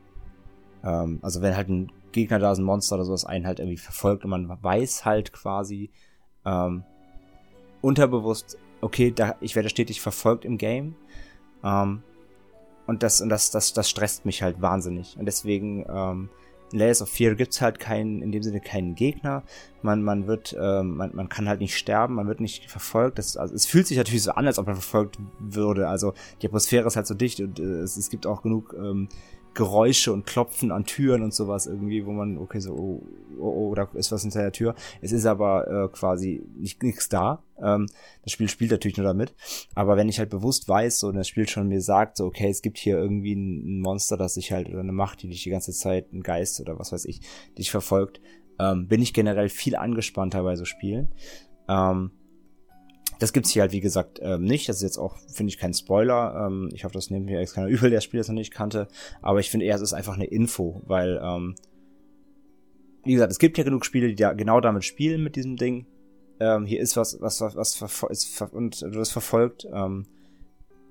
Ähm, 0.84 1.20
also 1.22 1.44
wenn 1.44 1.56
halt 1.56 1.70
ein 1.70 1.92
Gegner 2.12 2.40
da 2.40 2.52
ist, 2.52 2.58
ein 2.58 2.64
Monster 2.64 2.96
oder 2.96 3.06
sowas, 3.06 3.26
einen 3.26 3.46
halt 3.46 3.60
irgendwie 3.60 3.78
verfolgt 3.78 4.24
und 4.24 4.32
man 4.32 4.50
weiß 4.64 5.06
halt 5.06 5.32
quasi 5.32 5.92
ähm, 6.46 6.84
unterbewusst, 7.82 8.58
okay, 8.82 9.12
da, 9.12 9.36
ich 9.40 9.56
werde 9.56 9.70
stetig 9.70 10.02
verfolgt 10.02 10.46
im 10.46 10.58
Game. 10.58 10.96
Ähm, 11.64 12.02
und 12.88 13.04
das, 13.04 13.22
und 13.22 13.30
das, 13.30 13.52
das, 13.52 13.74
das 13.74 13.88
stresst 13.88 14.26
mich 14.26 14.42
halt 14.42 14.64
wahnsinnig. 14.64 15.16
Und 15.20 15.28
deswegen 15.28 15.86
ähm, 15.88 16.30
Layers 16.72 17.02
of 17.02 17.10
Fear 17.10 17.36
gibt's 17.36 17.62
halt 17.62 17.80
keinen, 17.80 18.22
in 18.22 18.32
dem 18.32 18.44
Sinne 18.44 18.60
keinen 18.60 18.96
Gegner. 18.96 19.44
Man, 19.82 20.04
man 20.04 20.28
wird, 20.28 20.56
ähm, 20.60 20.98
man, 20.98 21.16
man 21.16 21.30
kann 21.30 21.48
halt 21.48 21.62
nicht 21.62 21.78
sterben, 21.78 22.16
man 22.16 22.28
wird 22.28 22.42
nicht 22.42 22.70
verfolgt. 22.70 23.18
Das, 23.18 23.38
also, 23.38 23.54
es 23.56 23.66
fühlt 23.66 23.88
sich 23.88 23.98
natürlich 23.98 24.24
so 24.24 24.32
an, 24.32 24.46
als 24.46 24.60
ob 24.60 24.68
man 24.68 24.76
verfolgt 24.76 25.18
würde. 25.40 25.88
Also 25.88 26.14
die 26.42 26.48
Atmosphäre 26.48 26.88
ist 26.88 26.96
halt 26.96 27.08
so 27.08 27.14
dicht 27.14 27.40
und 27.40 27.60
äh, 27.60 27.64
es, 27.64 27.98
es 27.98 28.10
gibt 28.10 28.28
auch 28.28 28.42
genug 28.42 28.76
ähm, 28.78 29.10
Geräusche 29.54 30.14
und 30.14 30.26
Klopfen 30.26 30.72
an 30.72 30.86
Türen 30.86 31.24
und 31.24 31.34
sowas 31.34 31.68
irgendwie, 31.68 32.06
wo 32.06 32.12
man, 32.12 32.38
okay, 32.38 32.60
so, 32.60 32.74
oh, 32.74 33.04
oh, 33.40 33.70
oh 33.70 33.76
da 33.76 33.90
ist 33.94 34.12
was 34.12 34.22
hinter 34.22 34.42
der 34.42 34.52
Tür. 34.52 34.76
Es 35.02 35.12
ist 35.12 35.26
aber 35.26 35.68
äh, 35.68 35.88
quasi 35.90 36.44
nicht 36.56 36.84
nichts 36.84 37.10
da. 37.10 37.44
Ähm, 37.62 37.88
das 38.24 38.32
Spiel 38.32 38.50
spielt 38.50 38.72
natürlich 38.72 38.98
nur 38.98 39.06
damit. 39.06 39.34
Aber 39.76 39.98
wenn 39.98 40.10
ich 40.10 40.20
halt 40.20 40.30
bewusst 40.30 40.70
weiß, 40.70 41.00
so, 41.00 41.08
und 41.08 41.16
das 41.16 41.28
Spiel 41.28 41.48
schon 41.48 41.68
mir 41.68 41.82
sagt, 41.82 42.18
so, 42.18 42.26
okay, 42.26 42.50
es 42.50 42.62
gibt 42.62 42.78
hier 42.78 42.98
irgendwie 42.98 43.34
ein, 43.34 43.82
Monster, 43.82 44.18
das 44.18 44.36
sich 44.36 44.52
halt, 44.52 44.70
oder 44.70 44.80
eine 44.80 44.92
Macht, 44.92 45.24
die 45.24 45.30
dich 45.30 45.44
die 45.44 45.50
ganze 45.50 45.72
Zeit, 45.72 46.14
ein 46.14 46.22
Geist 46.22 46.60
oder 46.62 46.78
was 46.80 46.92
weiß 46.92 47.06
ich, 47.06 47.22
dich 47.58 47.72
verfolgt, 47.72 48.22
ähm, 48.60 48.88
bin 48.88 49.02
ich 49.02 49.14
generell 49.14 49.50
viel 49.50 49.76
angespannter 49.76 50.44
bei 50.44 50.56
so 50.56 50.66
Spielen. 50.66 51.10
Ähm, 51.68 52.12
das 53.20 53.34
gibt's 53.34 53.52
hier 53.52 53.64
halt, 53.64 53.74
wie 53.74 53.82
gesagt, 53.82 54.20
ähm, 54.22 54.44
nicht. 54.44 54.70
Das 54.70 54.78
ist 54.78 54.82
jetzt 54.82 54.98
auch, 54.98 55.18
finde 55.28 55.52
ich, 55.52 55.58
kein 55.58 55.74
Spoiler. 55.74 56.48
Ähm, 56.48 56.70
ich 56.74 56.86
hoffe, 56.86 56.94
das 56.94 57.10
nimmt 57.10 57.26
mir 57.26 57.40
jetzt 57.40 57.54
keiner 57.54 57.68
übel, 57.68 57.90
der 57.90 57.98
das 57.98 58.06
Spiel 58.06 58.20
das 58.20 58.30
noch 58.30 58.36
nicht 58.36 58.54
kannte. 58.54 58.88
Aber 59.22 59.40
ich 59.40 59.50
finde 59.50 59.66
eher, 59.66 59.76
es 59.76 59.82
ist 59.82 59.94
einfach 59.94 60.16
eine 60.16 60.26
Info, 60.26 60.82
weil, 60.86 61.20
ähm, 61.22 61.56
wie 63.04 63.14
gesagt, 63.14 63.32
es 63.32 63.40
gibt 63.40 63.58
ja 63.58 63.64
genug 63.64 63.86
Spiele, 63.86 64.08
die 64.08 64.16
da 64.16 64.34
genau 64.34 64.62
damit 64.62 64.86
spielen 64.86 65.22
mit 65.22 65.36
diesem 65.36 65.58
Ding. 65.58 65.86
Ähm, 66.40 66.66
hier 66.66 66.80
ist 66.80 66.96
was, 66.96 67.20
was, 67.20 67.42
was, 67.42 67.56
was 67.56 67.76
ver 67.76 68.10
ist 68.10 68.30
ver 68.30 68.54
und 68.54 68.82
du 68.82 68.94
wirst 68.94 69.12
verfolgt. 69.12 69.68
Ähm, 69.72 70.06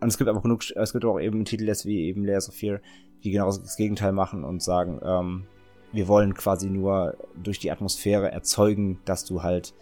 und 0.01 0.09
es 0.09 0.19
gibt 0.19 0.29
aber 0.29 0.43
genug, 0.43 0.63
es 0.75 0.93
gibt 0.93 1.05
auch 1.05 1.19
eben 1.19 1.45
Titel 1.45 1.67
wie 1.85 2.05
eben 2.05 2.25
Layers 2.25 2.49
of 2.49 2.55
Fear, 2.55 2.81
die 3.25 3.31
genau 3.31 3.47
das 3.47 3.77
Gegenteil 3.77 4.13
machen 4.13 4.45
und 4.45 4.63
sagen, 4.63 5.01
ähm, 5.03 5.47
wir 5.93 6.07
wollen 6.09 6.35
quasi 6.35 6.69
nur 6.69 7.17
durch 7.43 7.59
die 7.59 7.71
Atmosphäre 7.71 8.31
erzeugen, 8.31 9.01
dass 9.07 9.25
du 9.25 9.43
halt 9.43 9.75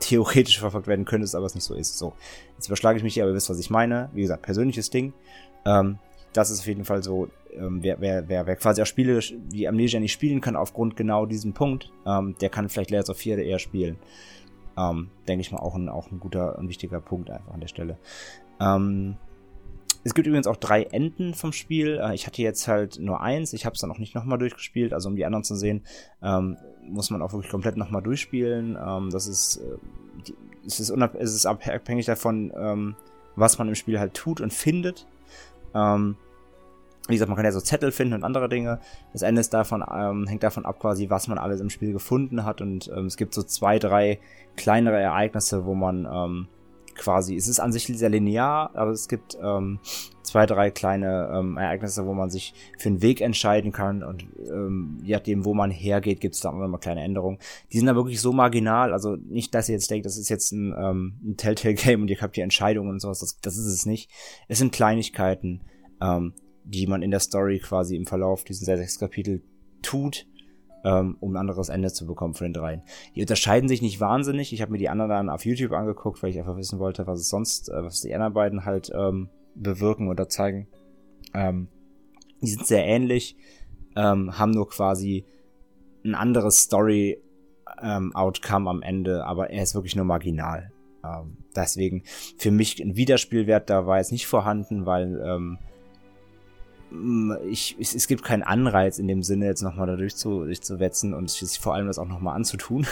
theoretisch 0.00 0.58
verfolgt 0.58 0.86
werden 0.86 1.04
könntest, 1.04 1.34
aber 1.34 1.46
es 1.46 1.54
nicht 1.54 1.64
so 1.64 1.74
ist. 1.74 1.98
So, 1.98 2.14
jetzt 2.56 2.66
überschlage 2.66 2.98
ich 2.98 3.04
mich 3.04 3.14
hier, 3.14 3.24
aber 3.24 3.32
ihr 3.32 3.36
wisst, 3.36 3.50
was 3.50 3.58
ich 3.58 3.70
meine. 3.70 4.10
Wie 4.12 4.22
gesagt, 4.22 4.42
persönliches 4.42 4.90
Ding. 4.90 5.12
Ähm, 5.64 5.98
das 6.32 6.50
ist 6.50 6.60
auf 6.60 6.66
jeden 6.66 6.84
Fall 6.84 7.02
so, 7.02 7.28
ähm, 7.54 7.82
wer, 7.82 8.00
wer, 8.00 8.28
wer, 8.28 8.46
wer 8.46 8.56
quasi 8.56 8.82
auch 8.82 8.86
Spiele 8.86 9.20
wie 9.50 9.66
Amnesia 9.66 10.00
nicht 10.00 10.12
spielen 10.12 10.40
kann, 10.40 10.56
aufgrund 10.56 10.96
genau 10.96 11.26
diesem 11.26 11.54
Punkt, 11.54 11.90
ähm, 12.04 12.36
der 12.40 12.50
kann 12.50 12.68
vielleicht 12.68 12.90
Layers 12.90 13.10
of 13.10 13.16
4 13.16 13.38
eher 13.38 13.58
spielen. 13.58 13.96
Ähm, 14.76 15.10
Denke 15.26 15.40
ich 15.40 15.52
mal 15.52 15.60
auch 15.60 15.74
ein, 15.74 15.88
auch 15.88 16.10
ein 16.10 16.20
guter 16.20 16.58
und 16.58 16.68
wichtiger 16.68 17.00
Punkt 17.00 17.30
einfach 17.30 17.54
an 17.54 17.60
der 17.60 17.68
Stelle. 17.68 17.98
Ähm, 18.60 19.16
es 20.06 20.14
gibt 20.14 20.28
übrigens 20.28 20.46
auch 20.46 20.56
drei 20.56 20.84
Enden 20.84 21.34
vom 21.34 21.52
Spiel. 21.52 21.98
Äh, 22.00 22.14
ich 22.14 22.28
hatte 22.28 22.40
jetzt 22.40 22.68
halt 22.68 23.00
nur 23.00 23.20
eins. 23.20 23.52
Ich 23.52 23.66
habe 23.66 23.74
es 23.74 23.80
dann 23.80 23.90
auch 23.90 23.98
nicht 23.98 24.14
nochmal 24.14 24.38
durchgespielt. 24.38 24.92
Also 24.92 25.08
um 25.08 25.16
die 25.16 25.24
anderen 25.24 25.42
zu 25.42 25.56
sehen, 25.56 25.82
ähm, 26.22 26.56
muss 26.88 27.10
man 27.10 27.22
auch 27.22 27.32
wirklich 27.32 27.50
komplett 27.50 27.76
nochmal 27.76 28.02
durchspielen. 28.02 28.78
Ähm, 28.80 29.10
das 29.10 29.26
ist, 29.26 29.56
äh, 29.56 29.76
die, 30.24 30.34
es, 30.64 30.78
ist 30.78 30.90
es 30.90 31.34
ist 31.34 31.46
abhängig 31.46 32.06
davon, 32.06 32.52
ähm, 32.56 32.94
was 33.34 33.58
man 33.58 33.66
im 33.66 33.74
Spiel 33.74 33.98
halt 33.98 34.14
tut 34.14 34.40
und 34.40 34.52
findet. 34.52 35.08
Ähm, 35.74 36.14
wie 37.08 37.14
gesagt, 37.14 37.28
man 37.28 37.36
kann 37.36 37.44
ja 37.44 37.52
so 37.52 37.60
Zettel 37.60 37.90
finden 37.90 38.14
und 38.14 38.22
andere 38.22 38.48
Dinge. 38.48 38.78
Das 39.12 39.22
Ende 39.22 39.40
ist 39.40 39.52
davon, 39.54 39.84
ähm, 39.92 40.28
hängt 40.28 40.44
davon 40.44 40.66
ab, 40.66 40.78
quasi, 40.78 41.10
was 41.10 41.26
man 41.26 41.38
alles 41.38 41.60
im 41.60 41.68
Spiel 41.68 41.92
gefunden 41.92 42.44
hat. 42.44 42.60
Und 42.60 42.88
ähm, 42.96 43.06
es 43.06 43.16
gibt 43.16 43.34
so 43.34 43.42
zwei, 43.42 43.80
drei 43.80 44.20
kleinere 44.54 45.00
Ereignisse, 45.00 45.64
wo 45.64 45.74
man 45.74 46.08
ähm, 46.08 46.48
quasi. 46.96 47.36
Es 47.36 47.48
ist 47.48 47.60
an 47.60 47.72
sich 47.72 47.86
sehr 47.86 48.08
linear, 48.08 48.70
aber 48.74 48.90
es 48.90 49.08
gibt 49.08 49.36
ähm, 49.40 49.78
zwei, 50.22 50.46
drei 50.46 50.70
kleine 50.70 51.30
ähm, 51.32 51.56
Ereignisse, 51.56 52.06
wo 52.06 52.14
man 52.14 52.30
sich 52.30 52.54
für 52.78 52.88
einen 52.88 53.02
Weg 53.02 53.20
entscheiden 53.20 53.72
kann 53.72 54.02
und 54.02 54.26
ähm, 54.50 54.98
je 55.02 55.14
nachdem, 55.14 55.44
wo 55.44 55.54
man 55.54 55.70
hergeht, 55.70 56.20
gibt 56.20 56.34
es 56.34 56.40
da 56.40 56.50
immer 56.50 56.78
kleine 56.78 57.02
Änderungen. 57.02 57.38
Die 57.72 57.78
sind 57.78 57.86
da 57.86 57.94
wirklich 57.94 58.20
so 58.20 58.32
marginal, 58.32 58.92
also 58.92 59.16
nicht, 59.16 59.54
dass 59.54 59.68
ihr 59.68 59.74
jetzt 59.74 59.90
denkt, 59.90 60.06
das 60.06 60.16
ist 60.16 60.28
jetzt 60.28 60.52
ein, 60.52 60.74
ähm, 60.76 61.14
ein 61.24 61.36
Telltale-Game 61.36 62.02
und 62.02 62.08
ihr 62.08 62.20
habt 62.20 62.36
die 62.36 62.40
Entscheidungen 62.40 62.90
und 62.90 63.00
sowas, 63.00 63.20
das, 63.20 63.38
das 63.40 63.56
ist 63.56 63.66
es 63.66 63.86
nicht. 63.86 64.10
Es 64.48 64.58
sind 64.58 64.72
Kleinigkeiten, 64.72 65.62
ähm, 66.00 66.34
die 66.64 66.86
man 66.86 67.02
in 67.02 67.10
der 67.10 67.20
Story 67.20 67.60
quasi 67.60 67.96
im 67.96 68.06
Verlauf 68.06 68.44
dieser 68.44 68.76
sechs 68.76 68.98
Kapitel 68.98 69.42
tut, 69.82 70.26
ähm, 70.86 71.16
um 71.18 71.32
ein 71.32 71.36
anderes 71.36 71.68
Ende 71.68 71.92
zu 71.92 72.06
bekommen 72.06 72.34
von 72.34 72.46
den 72.46 72.52
dreien. 72.52 72.82
Die 73.16 73.20
unterscheiden 73.20 73.68
sich 73.68 73.82
nicht 73.82 74.00
wahnsinnig. 74.00 74.52
Ich 74.52 74.62
habe 74.62 74.70
mir 74.70 74.78
die 74.78 74.88
anderen 74.88 75.10
dann 75.10 75.28
auf 75.28 75.44
YouTube 75.44 75.72
angeguckt, 75.72 76.22
weil 76.22 76.30
ich 76.30 76.38
einfach 76.38 76.56
wissen 76.56 76.78
wollte, 76.78 77.08
was 77.08 77.18
es 77.18 77.28
sonst, 77.28 77.68
äh, 77.68 77.82
was 77.82 78.02
die 78.02 78.14
anderen 78.14 78.34
beiden 78.34 78.64
halt 78.64 78.92
ähm, 78.94 79.28
bewirken 79.56 80.08
oder 80.08 80.28
zeigen. 80.28 80.68
Ähm, 81.34 81.66
die 82.40 82.46
sind 82.46 82.66
sehr 82.66 82.86
ähnlich, 82.86 83.36
ähm, 83.96 84.38
haben 84.38 84.52
nur 84.52 84.68
quasi 84.68 85.24
ein 86.04 86.14
anderes 86.14 86.58
Story 86.58 87.20
ähm, 87.82 88.14
Outcome 88.14 88.70
am 88.70 88.82
Ende, 88.82 89.24
aber 89.24 89.50
er 89.50 89.64
ist 89.64 89.74
wirklich 89.74 89.96
nur 89.96 90.04
marginal. 90.04 90.70
Ähm, 91.04 91.38
deswegen 91.56 92.04
für 92.38 92.52
mich 92.52 92.80
ein 92.80 92.94
Wiederspielwert 92.94 93.70
da 93.70 93.86
war 93.86 93.98
jetzt 93.98 94.12
nicht 94.12 94.28
vorhanden, 94.28 94.86
weil 94.86 95.20
ähm, 95.26 95.58
ich, 97.48 97.76
es, 97.80 97.94
es 97.94 98.06
gibt 98.06 98.22
keinen 98.24 98.42
Anreiz 98.42 98.98
in 98.98 99.08
dem 99.08 99.22
Sinne, 99.22 99.46
jetzt 99.46 99.62
nochmal 99.62 99.86
da 99.86 99.96
durchzu, 99.96 100.44
durchzuwetzen 100.44 101.14
und 101.14 101.30
sich 101.30 101.58
vor 101.58 101.74
allem 101.74 101.86
das 101.86 101.98
auch 101.98 102.06
nochmal 102.06 102.36
anzutun. 102.36 102.86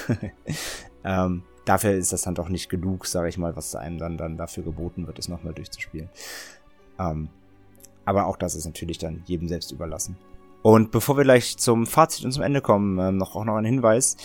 ähm, 1.05 1.43
dafür 1.65 1.93
ist 1.93 2.13
das 2.13 2.23
dann 2.23 2.35
doch 2.35 2.49
nicht 2.49 2.69
genug, 2.69 3.07
sage 3.07 3.29
ich 3.29 3.39
mal, 3.39 3.57
was 3.57 3.75
einem 3.75 3.99
dann, 3.99 4.17
dann 4.17 4.37
dafür 4.37 4.63
geboten 4.63 5.07
wird, 5.07 5.19
es 5.19 5.29
nochmal 5.29 5.55
durchzuspielen. 5.55 6.09
Ähm, 6.99 7.29
aber 8.05 8.27
auch 8.27 8.37
das 8.37 8.55
ist 8.55 8.67
natürlich 8.67 8.99
dann 8.99 9.23
jedem 9.27 9.49
selbst 9.49 9.73
überlassen. 9.73 10.17
Und 10.63 10.91
bevor 10.91 11.17
wir 11.17 11.25
gleich 11.25 11.59
zum 11.59 11.87
Fazit 11.87 12.25
und 12.25 12.33
zum 12.33 12.43
Ende 12.43 12.61
kommen, 12.61 12.99
ähm, 12.99 13.17
noch 13.17 13.37
auch 13.37 13.45
noch 13.45 13.57
ein 13.57 13.65
Hinweis. 13.65 14.17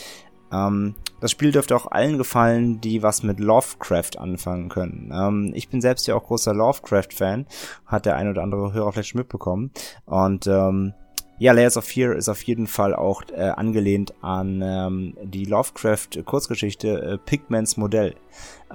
Ähm, 0.52 0.96
das 1.20 1.32
Spiel 1.32 1.52
dürfte 1.52 1.76
auch 1.76 1.88
allen 1.92 2.18
gefallen, 2.18 2.82
die 2.82 3.04
was 3.04 3.24
mit 3.24 3.40
Lovecraft 3.40 4.18
anfangen 4.18 4.70
können. 4.70 5.12
Ähm, 5.14 5.52
ich 5.54 5.70
bin 5.70 5.82
selbst 5.82 6.08
ja 6.08 6.16
auch 6.16 6.24
großer 6.26 6.54
Lovecraft-Fan, 6.54 7.46
hat 7.86 8.06
der 8.06 8.16
ein 8.16 8.30
oder 8.30 8.44
andere 8.44 8.74
Hörer 8.74 8.92
vielleicht 8.92 9.10
schon 9.10 9.20
mitbekommen. 9.20 9.72
Und 10.06 10.48
ähm, 10.48 10.94
ja, 11.40 11.54
Layers 11.54 11.78
of 11.78 11.86
Fear 11.86 12.18
ist 12.18 12.28
auf 12.28 12.42
jeden 12.44 12.68
Fall 12.68 12.94
auch 12.94 13.24
äh, 13.34 13.50
angelehnt 13.50 14.14
an 14.22 14.62
ähm, 14.62 15.18
die 15.24 15.46
Lovecraft-Kurzgeschichte 15.46 17.02
äh, 17.02 17.18
Pigments 17.18 17.78
Modell. 17.78 18.16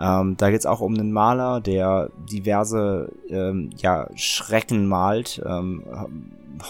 Ähm, 0.00 0.37
da 0.38 0.50
geht 0.50 0.61
es 0.61 0.66
auch 0.66 0.80
um 0.80 0.94
einen 0.94 1.12
Maler, 1.12 1.61
der 1.61 2.11
diverse 2.30 3.12
ähm, 3.28 3.68
ja, 3.76 4.09
Schrecken 4.14 4.87
malt, 4.87 5.42
ähm, 5.44 5.85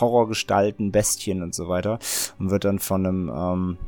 Horrorgestalten, 0.01 0.91
Bestien 0.91 1.43
und 1.45 1.55
so 1.55 1.69
weiter 1.69 2.01
und 2.41 2.51
wird 2.51 2.65
dann 2.65 2.81
von 2.81 3.07
einem 3.07 3.33
ähm, 3.33 3.79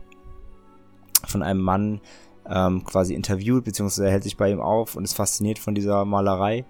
von 1.28 1.42
einem 1.42 1.60
Mann 1.60 2.00
ähm, 2.48 2.84
quasi 2.84 3.14
interviewt, 3.14 3.64
beziehungsweise 3.64 4.06
er 4.06 4.12
hält 4.12 4.22
sich 4.22 4.36
bei 4.36 4.50
ihm 4.50 4.60
auf 4.60 4.96
und 4.96 5.04
ist 5.04 5.14
fasziniert 5.14 5.58
von 5.58 5.74
dieser 5.74 6.04
Malerei. 6.04 6.64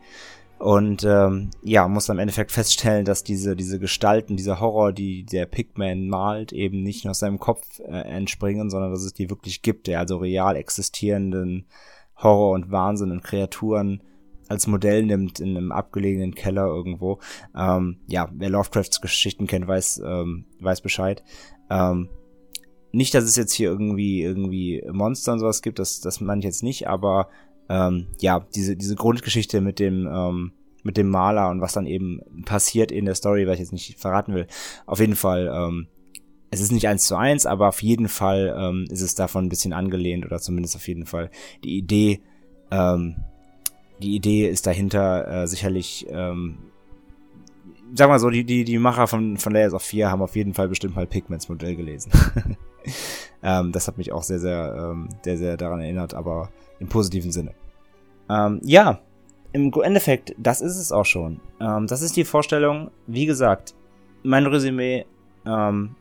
Und 0.58 1.04
ähm, 1.04 1.50
ja, 1.62 1.86
muss 1.86 2.08
im 2.08 2.18
Endeffekt 2.18 2.50
feststellen, 2.50 3.04
dass 3.04 3.22
diese, 3.22 3.56
diese 3.56 3.78
Gestalten, 3.78 4.36
dieser 4.36 4.58
Horror, 4.58 4.92
die 4.92 5.24
der 5.24 5.44
Pigman 5.44 6.08
malt, 6.08 6.52
eben 6.52 6.82
nicht 6.82 7.04
nur 7.04 7.10
aus 7.10 7.18
seinem 7.18 7.38
Kopf 7.38 7.80
äh, 7.80 7.92
entspringen, 7.92 8.70
sondern 8.70 8.90
dass 8.90 9.02
es 9.02 9.12
die 9.12 9.28
wirklich 9.28 9.60
gibt, 9.60 9.86
der 9.86 10.00
also 10.00 10.16
real 10.16 10.56
existierenden 10.56 11.66
Horror 12.16 12.52
und 12.52 12.70
Wahnsinn 12.70 13.10
und 13.10 13.22
Kreaturen 13.22 14.02
als 14.48 14.66
Modell 14.66 15.04
nimmt 15.04 15.40
in 15.40 15.56
einem 15.56 15.72
abgelegenen 15.72 16.34
Keller 16.34 16.66
irgendwo. 16.66 17.18
Ähm, 17.54 17.98
ja, 18.06 18.28
wer 18.32 18.48
Lovecrafts 18.48 19.00
Geschichten 19.00 19.46
kennt, 19.46 19.66
weiß, 19.66 20.02
ähm, 20.04 20.46
weiß 20.60 20.80
Bescheid. 20.80 21.22
Ähm, 21.68 22.08
nicht, 22.96 23.14
dass 23.14 23.24
es 23.24 23.36
jetzt 23.36 23.52
hier 23.52 23.68
irgendwie, 23.68 24.22
irgendwie 24.22 24.82
Monster 24.90 25.34
und 25.34 25.40
sowas 25.40 25.60
gibt, 25.60 25.78
das, 25.78 26.00
das 26.00 26.20
meine 26.20 26.38
ich 26.38 26.46
jetzt 26.46 26.62
nicht, 26.62 26.88
aber 26.88 27.28
ähm, 27.68 28.06
ja, 28.20 28.46
diese, 28.54 28.76
diese 28.76 28.96
Grundgeschichte 28.96 29.60
mit 29.60 29.78
dem, 29.78 30.08
ähm, 30.10 30.52
mit 30.82 30.96
dem 30.96 31.10
Maler 31.10 31.50
und 31.50 31.60
was 31.60 31.74
dann 31.74 31.86
eben 31.86 32.20
passiert 32.44 32.90
in 32.90 33.04
der 33.04 33.14
Story, 33.14 33.46
weil 33.46 33.54
ich 33.54 33.60
jetzt 33.60 33.72
nicht 33.72 33.98
verraten 33.98 34.34
will. 34.34 34.46
Auf 34.86 35.00
jeden 35.00 35.16
Fall, 35.16 35.52
ähm, 35.52 35.88
es 36.50 36.60
ist 36.60 36.72
nicht 36.72 36.88
eins 36.88 37.06
zu 37.06 37.16
eins, 37.16 37.44
aber 37.44 37.68
auf 37.68 37.82
jeden 37.82 38.08
Fall 38.08 38.56
ähm, 38.58 38.86
ist 38.90 39.02
es 39.02 39.14
davon 39.14 39.44
ein 39.46 39.50
bisschen 39.50 39.74
angelehnt 39.74 40.24
oder 40.24 40.38
zumindest 40.38 40.76
auf 40.76 40.88
jeden 40.88 41.04
Fall 41.04 41.30
die 41.64 41.76
Idee, 41.76 42.22
ähm, 42.70 43.16
die 44.00 44.14
Idee 44.14 44.48
ist 44.48 44.66
dahinter 44.66 45.42
äh, 45.42 45.46
sicherlich, 45.48 46.06
ähm, 46.08 46.58
sag 47.94 48.08
mal 48.08 48.18
so, 48.18 48.30
die, 48.30 48.44
die, 48.44 48.64
die 48.64 48.78
Macher 48.78 49.06
von, 49.06 49.36
von 49.36 49.52
Layers 49.52 49.74
of 49.74 49.82
4 49.82 50.10
haben 50.10 50.22
auf 50.22 50.36
jeden 50.36 50.54
Fall 50.54 50.68
bestimmt 50.68 50.96
mal 50.96 51.06
Pigments 51.06 51.48
Modell 51.48 51.76
gelesen. 51.76 52.12
ähm, 53.42 53.72
das 53.72 53.86
hat 53.88 53.98
mich 53.98 54.12
auch 54.12 54.22
sehr, 54.22 54.38
sehr, 54.38 54.74
ähm, 54.92 55.08
sehr, 55.22 55.38
sehr 55.38 55.56
daran 55.56 55.80
erinnert, 55.80 56.14
aber 56.14 56.50
im 56.80 56.88
positiven 56.88 57.32
Sinne. 57.32 57.52
Ähm, 58.28 58.60
ja, 58.64 59.00
im 59.52 59.72
Endeffekt, 59.82 60.34
das 60.38 60.60
ist 60.60 60.76
es 60.76 60.92
auch 60.92 61.06
schon. 61.06 61.40
Ähm, 61.60 61.86
das 61.86 62.02
ist 62.02 62.16
die 62.16 62.24
Vorstellung. 62.24 62.90
Wie 63.06 63.26
gesagt, 63.26 63.74
mein 64.22 64.46
Resümee. 64.46 65.06
Ähm, 65.46 65.94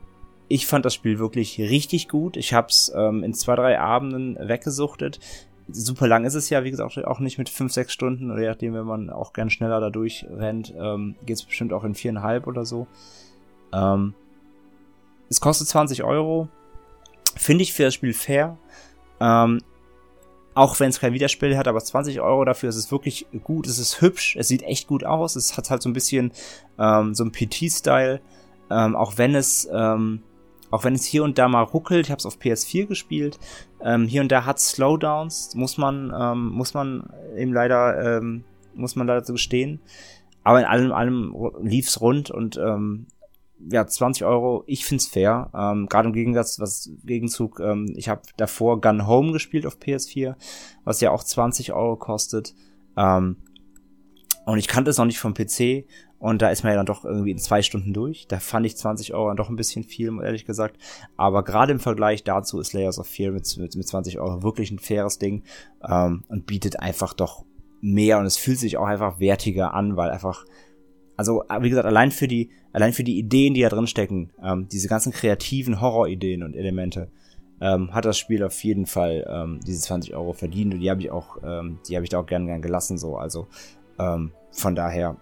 ich 0.48 0.68
fand 0.68 0.86
das 0.86 0.94
Spiel 0.94 1.20
wirklich 1.20 1.60
richtig 1.60 2.08
gut. 2.08 2.38
Ich 2.38 2.54
habe 2.54 2.68
es 2.68 2.92
ähm, 2.96 3.24
in 3.24 3.34
zwei, 3.34 3.56
drei 3.56 3.80
Abenden 3.80 4.38
weggesuchtet. 4.40 5.20
Super 5.68 6.08
lang 6.08 6.26
ist 6.26 6.36
es 6.36 6.50
ja, 6.50 6.64
wie 6.64 6.72
gesagt, 6.72 6.98
auch 7.06 7.20
nicht 7.20 7.38
mit 7.38 7.50
fünf, 7.50 7.74
sechs 7.74 7.92
Stunden. 7.92 8.32
Oder 8.32 8.42
je 8.42 8.48
nachdem, 8.50 8.74
wenn 8.74 8.86
man 8.86 9.10
auch 9.10 9.34
gern 9.34 9.50
schneller 9.50 9.80
da 9.80 9.90
durchrennt, 9.90 10.74
ähm, 10.78 11.16
geht 11.26 11.38
es 11.38 11.44
bestimmt 11.44 11.74
auch 11.74 11.84
in 11.84 11.96
viereinhalb 11.96 12.48
oder 12.48 12.66
so. 12.66 12.88
Ähm, 13.74 14.14
es 15.30 15.42
kostet 15.42 15.68
20 15.68 16.04
Euro. 16.04 16.48
Finde 17.36 17.64
ich 17.64 17.74
für 17.74 17.84
das 17.84 17.96
Spiel 17.96 18.14
fair. 18.14 18.58
Ähm, 19.20 19.60
auch 20.56 20.80
wenn 20.80 20.90
es 20.90 21.00
kein 21.00 21.14
Widerspiel 21.14 21.58
hat, 21.58 21.68
aber 21.68 21.84
20 21.84 22.22
Euro 22.22 22.46
dafür 22.46 22.70
ist 22.70 22.78
es 22.78 22.90
wirklich 22.90 23.28
gut, 23.44 23.68
es 23.68 23.78
ist 23.78 24.00
hübsch, 24.02 24.38
es 24.38 24.48
sieht 24.48 24.64
echt 24.64 24.88
gut 24.88 25.04
aus, 25.04 25.36
es 25.36 25.58
hat 25.58 25.70
halt 25.70 25.82
so 25.82 25.90
ein 25.90 25.94
bisschen 25.94 26.32
ähm, 26.80 27.14
so 27.14 27.26
ein 27.26 27.34
PT-Style, 27.34 28.22
ähm, 28.72 28.96
auch 28.96 29.18
wenn 29.18 29.36
es 29.36 29.68
ähm, 29.72 30.24
auch 30.72 30.84
wenn 30.84 30.96
es 30.96 31.06
hier 31.06 31.24
und 31.24 31.38
da 31.38 31.48
mal 31.48 31.62
ruckelt, 31.62 32.06
ich 32.06 32.12
habe 32.12 32.20
es 32.20 32.26
auf 32.26 32.38
PS4 32.38 32.88
gespielt, 32.88 33.38
ähm, 33.86 34.08
hier 34.08 34.22
und 34.22 34.32
da 34.32 34.46
hat 34.46 34.60
Slowdowns, 34.60 35.56
muss 35.56 35.78
man 35.78 36.12
ähm, 36.20 36.50
muss 36.50 36.74
man 36.74 37.10
eben 37.38 37.54
leider 37.54 38.18
ähm, 38.18 38.44
muss 38.74 38.98
man 38.98 39.08
leider 39.08 39.24
so 39.24 39.34
gestehen, 39.34 39.80
aber 40.44 40.60
in 40.60 40.66
allem 40.66 40.92
allem 40.92 41.36
lief's 41.62 42.02
rund 42.02 42.32
und 42.32 42.58
ähm, 42.58 43.08
ja, 43.60 43.88
20 43.88 44.26
Euro, 44.26 44.64
ich 44.68 44.86
find's 44.86 45.08
fair. 45.08 45.50
Ähm, 45.54 45.88
Gerade 45.88 46.10
im 46.10 46.14
Gegensatz, 46.14 46.60
was 46.60 46.92
Gegenzug, 47.04 47.60
ähm, 47.60 47.94
ich 47.96 48.10
habe 48.10 48.22
davor 48.38 48.82
Gun 48.82 49.08
Home 49.08 49.32
gespielt 49.32 49.66
auf 49.66 49.78
PS4, 49.78 50.36
was 50.84 51.02
ja 51.02 51.12
auch 51.12 51.24
20 51.24 51.74
Euro 51.74 51.96
kostet. 51.96 52.54
Ähm, 52.98 53.38
und 54.46 54.58
ich 54.58 54.68
kannte 54.68 54.92
es 54.92 54.98
noch 54.98 55.06
nicht 55.06 55.20
vom 55.20 55.34
PC 55.34 55.86
und 56.20 56.42
da 56.42 56.50
ist 56.50 56.64
man 56.64 56.72
ja 56.72 56.78
dann 56.78 56.86
doch 56.86 57.04
irgendwie 57.04 57.32
in 57.32 57.38
zwei 57.38 57.62
Stunden 57.62 57.94
durch. 57.94 58.28
Da 58.28 58.40
fand 58.40 58.66
ich 58.66 58.78
20 58.78 59.14
Euro 59.14 59.28
dann 59.28 59.38
doch 59.38 59.50
ein 59.50 59.56
bisschen 59.56 59.84
viel, 59.84 60.12
ehrlich 60.24 60.46
gesagt. 60.46 60.78
Aber 61.18 61.44
gerade 61.44 61.72
im 61.72 61.80
Vergleich 61.80 62.24
dazu 62.24 62.60
ist 62.60 62.74
Layers 62.74 63.00
of 63.00 63.08
Fear 63.08 63.32
mit, 63.32 63.58
mit, 63.58 63.76
mit 63.76 63.88
20 63.88 64.20
Euro 64.20 64.44
wirklich 64.44 64.72
ein 64.72 64.80
faires 64.80 65.20
Ding 65.20 65.44
ähm, 65.88 66.24
und 66.28 66.46
bietet 66.46 66.80
einfach 66.80 67.14
doch 67.14 67.46
mehr 67.82 68.18
und 68.18 68.26
es 68.26 68.38
fühlt 68.38 68.60
sich 68.60 68.78
auch 68.78 68.86
einfach 68.86 69.20
wertiger 69.20 69.74
an, 69.74 69.98
weil 69.98 70.10
einfach 70.10 70.46
also 71.18 71.44
wie 71.62 71.70
gesagt, 71.70 71.88
allein 71.88 72.12
für 72.12 72.28
die, 72.28 72.50
allein 72.74 72.94
für 72.94 73.04
die 73.04 73.18
Ideen, 73.18 73.54
die 73.54 73.62
da 73.62 73.70
drin 73.70 73.88
stecken, 73.88 74.32
ähm, 74.44 74.68
diese 74.70 74.88
ganzen 74.88 75.12
kreativen 75.12 75.80
Horrorideen 75.80 76.44
und 76.44 76.56
Elemente, 76.56 77.10
ähm, 77.62 77.94
hat 77.94 78.04
das 78.06 78.18
Spiel 78.18 78.44
auf 78.44 78.64
jeden 78.64 78.86
Fall 78.86 79.26
ähm, 79.30 79.60
diese 79.66 79.80
20 79.82 80.14
Euro 80.14 80.34
verdient 80.34 80.74
und 80.74 80.82
die 80.82 80.90
habe 80.90 81.02
ich 81.02 81.10
auch, 81.10 81.38
ähm, 81.44 81.80
die 81.88 81.96
habe 81.96 82.04
ich 82.04 82.10
da 82.10 82.20
auch 82.20 82.26
gern 82.26 82.48
gern 82.48 82.62
gelassen 82.62 82.98
so. 82.98 83.16
Also 83.18 83.48
ähm, 84.00 84.32
von 84.52 84.76
daher, 84.76 85.18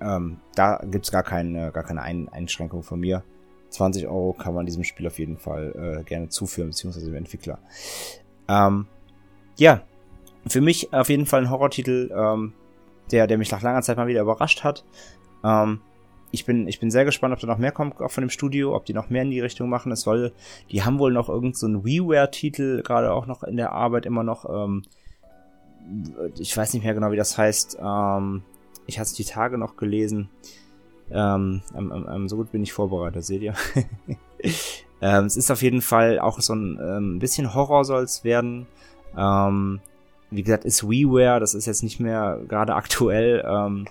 ähm, 0.00 0.38
da 0.54 0.80
gibt's 0.84 1.10
gar 1.10 1.22
keine, 1.22 1.72
gar 1.72 1.84
keine 1.84 2.02
Ein 2.02 2.28
Einschränkung 2.28 2.82
von 2.82 3.00
mir. 3.00 3.22
20 3.70 4.06
Euro 4.06 4.32
kann 4.32 4.54
man 4.54 4.66
diesem 4.66 4.84
Spiel 4.84 5.06
auf 5.06 5.18
jeden 5.18 5.36
Fall 5.36 6.00
äh, 6.00 6.04
gerne 6.04 6.28
zuführen, 6.28 6.70
beziehungsweise 6.70 7.06
dem 7.06 7.14
Entwickler. 7.14 7.58
Ähm, 8.48 8.86
ja, 9.56 9.82
für 10.46 10.60
mich 10.60 10.92
auf 10.92 11.08
jeden 11.08 11.26
Fall 11.26 11.42
ein 11.42 11.50
Horrortitel, 11.50 12.10
ähm, 12.16 12.52
der, 13.10 13.26
der 13.26 13.38
mich 13.38 13.50
nach 13.50 13.62
langer 13.62 13.82
Zeit 13.82 13.96
mal 13.96 14.06
wieder 14.06 14.22
überrascht 14.22 14.64
hat. 14.64 14.84
Ähm, 15.44 15.80
ich 16.30 16.44
bin, 16.44 16.68
ich 16.68 16.80
bin 16.80 16.90
sehr 16.90 17.04
gespannt, 17.04 17.32
ob 17.34 17.40
da 17.40 17.46
noch 17.46 17.58
mehr 17.58 17.72
kommt, 17.72 18.00
auch 18.00 18.10
von 18.10 18.22
dem 18.22 18.30
Studio, 18.30 18.74
ob 18.74 18.84
die 18.84 18.94
noch 18.94 19.10
mehr 19.10 19.22
in 19.22 19.30
die 19.30 19.40
Richtung 19.40 19.68
machen. 19.68 19.92
Es 19.92 20.02
soll, 20.02 20.32
die 20.70 20.82
haben 20.82 20.98
wohl 20.98 21.12
noch 21.12 21.28
irgendeinen 21.28 21.76
so 21.76 21.84
WiiWare-Titel 21.84 22.82
gerade 22.82 23.12
auch 23.12 23.26
noch 23.26 23.42
in 23.42 23.56
der 23.56 23.72
Arbeit 23.72 24.06
immer 24.06 24.22
noch. 24.22 24.44
Ähm, 24.48 24.82
ich 26.38 26.56
weiß 26.56 26.74
nicht 26.74 26.84
mehr 26.84 26.94
genau, 26.94 27.10
wie 27.12 27.16
das 27.16 27.36
heißt. 27.36 27.78
Ähm, 27.80 28.42
ich 28.86 28.98
hatte 28.98 29.08
es 29.08 29.14
die 29.14 29.24
Tage 29.24 29.58
noch 29.58 29.76
gelesen. 29.76 30.28
Ähm, 31.10 31.62
ähm, 31.76 32.06
ähm, 32.10 32.28
so 32.28 32.36
gut 32.36 32.52
bin 32.52 32.62
ich 32.62 32.72
vorbereitet, 32.72 33.24
seht 33.24 33.42
ihr. 33.42 33.54
ähm, 35.00 35.24
es 35.26 35.36
ist 35.36 35.50
auf 35.50 35.62
jeden 35.62 35.82
Fall 35.82 36.18
auch 36.18 36.40
so 36.40 36.54
ein 36.54 36.78
ähm, 36.82 37.18
bisschen 37.18 37.54
Horror 37.54 37.84
soll 37.84 38.02
es 38.02 38.24
werden. 38.24 38.66
Ähm, 39.16 39.80
wie 40.30 40.42
gesagt, 40.42 40.64
ist 40.64 40.88
WiiWare, 40.88 41.38
das 41.38 41.54
ist 41.54 41.66
jetzt 41.66 41.82
nicht 41.82 42.00
mehr 42.00 42.40
gerade 42.48 42.74
aktuell. 42.74 43.44
Ähm, 43.46 43.86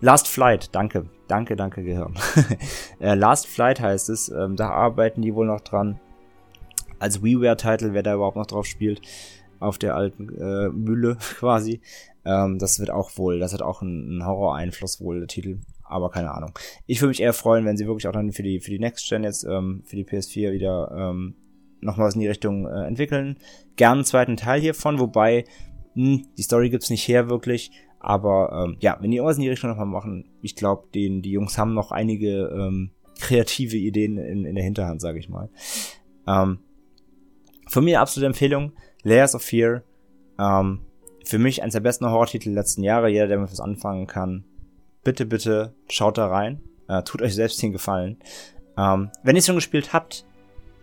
Last 0.00 0.28
Flight, 0.28 0.74
danke, 0.74 1.06
danke, 1.28 1.56
danke 1.56 1.82
Gehirn. 1.82 2.14
äh, 3.00 3.14
Last 3.14 3.46
Flight 3.46 3.80
heißt 3.80 4.08
es, 4.08 4.28
ähm, 4.28 4.56
da 4.56 4.70
arbeiten 4.70 5.22
die 5.22 5.34
wohl 5.34 5.46
noch 5.46 5.60
dran. 5.60 6.00
Als 6.98 7.22
WiiWare-Titel, 7.22 7.92
wer 7.92 8.04
da 8.04 8.14
überhaupt 8.14 8.36
noch 8.36 8.46
drauf 8.46 8.66
spielt, 8.66 9.02
auf 9.62 9.78
der 9.78 9.94
alten 9.94 10.28
äh, 10.38 10.68
Mühle 10.68 11.16
quasi. 11.38 11.80
Ähm, 12.24 12.58
das 12.58 12.78
wird 12.78 12.90
auch 12.90 13.16
wohl, 13.16 13.38
das 13.38 13.52
hat 13.52 13.62
auch 13.62 13.82
einen, 13.82 14.24
Horror-Einfluss 14.24 15.00
wohl, 15.00 15.18
der 15.20 15.28
Titel. 15.28 15.60
Aber 15.84 16.10
keine 16.10 16.32
Ahnung. 16.32 16.52
Ich 16.86 17.00
würde 17.00 17.10
mich 17.10 17.20
eher 17.20 17.32
freuen, 17.32 17.64
wenn 17.64 17.76
sie 17.76 17.86
wirklich 17.86 18.08
auch 18.08 18.12
dann 18.12 18.32
für 18.32 18.42
die, 18.42 18.60
für 18.60 18.70
die 18.70 18.78
Next 18.78 19.08
Gen 19.08 19.24
jetzt, 19.24 19.44
ähm, 19.44 19.82
für 19.84 19.96
die 19.96 20.04
PS4 20.04 20.52
wieder 20.52 20.90
ähm, 20.96 21.34
noch 21.80 21.98
was 21.98 22.14
in 22.14 22.20
die 22.20 22.28
Richtung 22.28 22.66
äh, 22.66 22.86
entwickeln. 22.86 23.36
Gern 23.76 23.98
einen 23.98 24.04
zweiten 24.04 24.36
Teil 24.36 24.60
hiervon, 24.60 25.00
wobei 25.00 25.44
hm, 25.94 26.26
die 26.38 26.42
Story 26.42 26.70
gibt's 26.70 26.90
nicht 26.90 27.06
her 27.08 27.28
wirklich. 27.28 27.72
Aber 27.98 28.64
ähm, 28.64 28.76
ja, 28.80 28.96
wenn 29.00 29.10
die 29.10 29.18
irgendwas 29.18 29.36
in 29.36 29.42
die 29.42 29.50
Richtung 29.50 29.70
nochmal 29.70 29.86
machen, 29.86 30.24
ich 30.40 30.56
glaube, 30.56 30.88
die 30.94 31.20
Jungs 31.30 31.58
haben 31.58 31.74
noch 31.74 31.92
einige 31.92 32.48
ähm, 32.48 32.90
kreative 33.20 33.76
Ideen 33.76 34.16
in, 34.18 34.44
in 34.44 34.54
der 34.54 34.64
Hinterhand, 34.64 35.00
sage 35.00 35.18
ich 35.18 35.28
mal. 35.28 35.50
Ähm, 36.26 36.58
von 37.68 37.84
mir 37.84 38.00
absolute 38.00 38.26
Empfehlung, 38.26 38.72
Layers 39.02 39.34
of 39.34 39.42
Fear. 39.42 39.82
Ähm, 40.38 40.80
für 41.24 41.38
mich 41.38 41.62
eines 41.62 41.74
der 41.74 41.80
besten 41.80 42.06
Horror-Titel 42.06 42.50
der 42.50 42.62
letzten 42.62 42.82
Jahre. 42.82 43.08
Jeder, 43.08 43.26
der 43.26 43.38
mit 43.38 43.50
was 43.50 43.60
anfangen 43.60 44.06
kann, 44.06 44.44
bitte, 45.04 45.26
bitte 45.26 45.74
schaut 45.88 46.18
da 46.18 46.26
rein. 46.26 46.60
Äh, 46.88 47.02
tut 47.02 47.22
euch 47.22 47.34
selbst 47.34 47.62
den 47.62 47.72
Gefallen. 47.72 48.18
Ähm, 48.76 49.10
wenn 49.22 49.36
ihr 49.36 49.40
es 49.40 49.46
schon 49.46 49.54
gespielt 49.54 49.92
habt, 49.92 50.24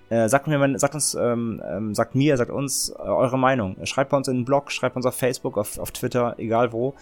äh, 0.09 0.27
sagt 0.27 0.47
mir, 0.47 0.79
sagt 0.79 0.95
uns, 0.95 1.13
ähm, 1.13 1.61
ähm, 1.65 1.93
sagt 1.93 2.15
mir, 2.15 2.37
sagt 2.37 2.51
uns 2.51 2.89
äh, 2.89 3.01
eure 3.01 3.37
Meinung. 3.37 3.77
Schreibt 3.85 4.11
bei 4.11 4.17
uns 4.17 4.27
in 4.27 4.37
den 4.37 4.45
Blog, 4.45 4.71
schreibt 4.71 4.95
uns 4.95 5.05
auf 5.05 5.15
Facebook, 5.15 5.57
auf, 5.57 5.77
auf 5.77 5.91
Twitter, 5.91 6.35
egal 6.37 6.71
wo. 6.73 6.95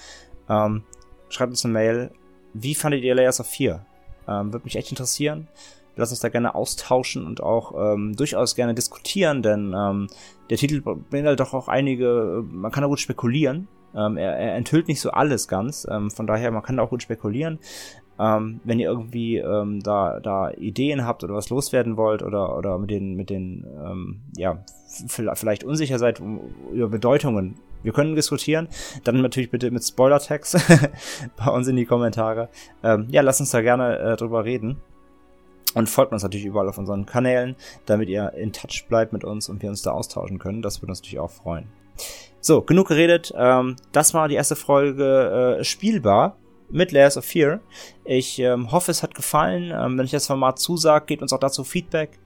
Ähm, 0.49 0.83
schreibt 1.29 1.51
uns 1.51 1.63
eine 1.63 1.73
Mail. 1.73 2.11
Wie 2.53 2.75
fandet 2.75 3.03
ihr 3.03 3.15
Layers 3.15 3.39
of 3.39 3.47
4? 3.47 3.85
Ähm, 4.27 4.51
Würde 4.51 4.65
mich 4.65 4.75
echt 4.75 4.89
interessieren. 4.89 5.47
Lasst 5.95 6.11
uns 6.11 6.19
da 6.19 6.29
gerne 6.29 6.53
austauschen 6.53 7.25
und 7.25 7.41
auch 7.41 7.93
ähm, 7.93 8.15
durchaus 8.15 8.55
gerne 8.55 8.75
diskutieren, 8.75 9.41
denn 9.41 9.73
ähm, 9.75 10.07
der 10.49 10.57
Titel 10.57 10.81
beinhaltet 10.81 11.39
doch 11.39 11.53
auch 11.53 11.67
einige, 11.67 12.43
man 12.49 12.71
kann 12.71 12.81
da 12.81 12.87
gut 12.87 12.99
spekulieren. 12.99 13.67
Ähm, 13.95 14.17
er, 14.17 14.37
er 14.37 14.55
enthüllt 14.55 14.87
nicht 14.87 15.01
so 15.01 15.11
alles 15.11 15.47
ganz, 15.47 15.87
ähm, 15.89 16.11
von 16.11 16.27
daher, 16.27 16.51
man 16.51 16.63
kann 16.63 16.77
da 16.77 16.83
auch 16.83 16.89
gut 16.89 17.03
spekulieren. 17.03 17.59
Ähm, 18.19 18.59
wenn 18.63 18.79
ihr 18.79 18.89
irgendwie 18.89 19.37
ähm, 19.37 19.81
da, 19.81 20.19
da 20.19 20.49
Ideen 20.51 21.05
habt 21.05 21.23
oder 21.23 21.35
was 21.35 21.49
loswerden 21.49 21.97
wollt 21.97 22.23
oder, 22.23 22.57
oder 22.57 22.79
mit 22.79 22.89
den, 22.89 23.15
mit 23.15 23.29
den 23.29 23.65
ähm, 23.85 24.21
ja, 24.35 24.63
vielleicht 25.07 25.63
unsicher 25.63 25.99
seid 25.99 26.19
über 26.71 26.89
Bedeutungen, 26.89 27.55
wir 27.83 27.93
können 27.93 28.15
diskutieren. 28.15 28.67
Dann 29.03 29.21
natürlich 29.21 29.51
bitte 29.51 29.71
mit 29.71 29.83
Spoiler-Tags 29.83 30.57
bei 31.37 31.51
uns 31.51 31.67
in 31.67 31.75
die 31.75 31.85
Kommentare. 31.85 32.49
Ähm, 32.83 33.07
ja, 33.09 33.21
lasst 33.21 33.39
uns 33.39 33.51
da 33.51 33.61
gerne 33.61 33.99
äh, 33.99 34.15
drüber 34.15 34.45
reden. 34.45 34.77
Und 35.77 35.87
folgt 35.87 36.11
uns 36.11 36.23
natürlich 36.23 36.47
überall 36.47 36.67
auf 36.67 36.79
unseren 36.79 37.05
Kanälen, 37.05 37.55
damit 37.85 38.09
ihr 38.09 38.33
in 38.33 38.51
Touch 38.51 38.87
bleibt 38.89 39.13
mit 39.13 39.23
uns 39.23 39.47
und 39.47 39.61
wir 39.61 39.69
uns 39.69 39.83
da 39.83 39.91
austauschen 39.91 40.39
können. 40.39 40.63
Das 40.63 40.81
würde 40.81 40.89
uns 40.89 41.01
natürlich 41.01 41.19
auch 41.19 41.29
freuen. 41.29 41.67
So, 42.41 42.63
genug 42.63 42.87
geredet. 42.87 43.31
Ähm, 43.37 43.75
das 43.91 44.15
war 44.15 44.27
die 44.27 44.33
erste 44.33 44.55
Folge 44.55 45.59
äh, 45.59 45.63
spielbar 45.63 46.35
mit 46.71 46.91
Layers 46.91 47.15
of 47.15 47.25
Fear. 47.25 47.59
Ich 48.05 48.39
ähm, 48.39 48.71
hoffe, 48.71 48.89
es 48.89 49.03
hat 49.03 49.13
gefallen. 49.13 49.65
Ähm, 49.65 49.99
wenn 49.99 50.05
euch 50.05 50.09
das 50.09 50.25
Format 50.25 50.57
zusagt, 50.57 51.05
gebt 51.05 51.21
uns 51.21 51.31
auch 51.31 51.39
dazu 51.39 51.63
Feedback, 51.63 52.17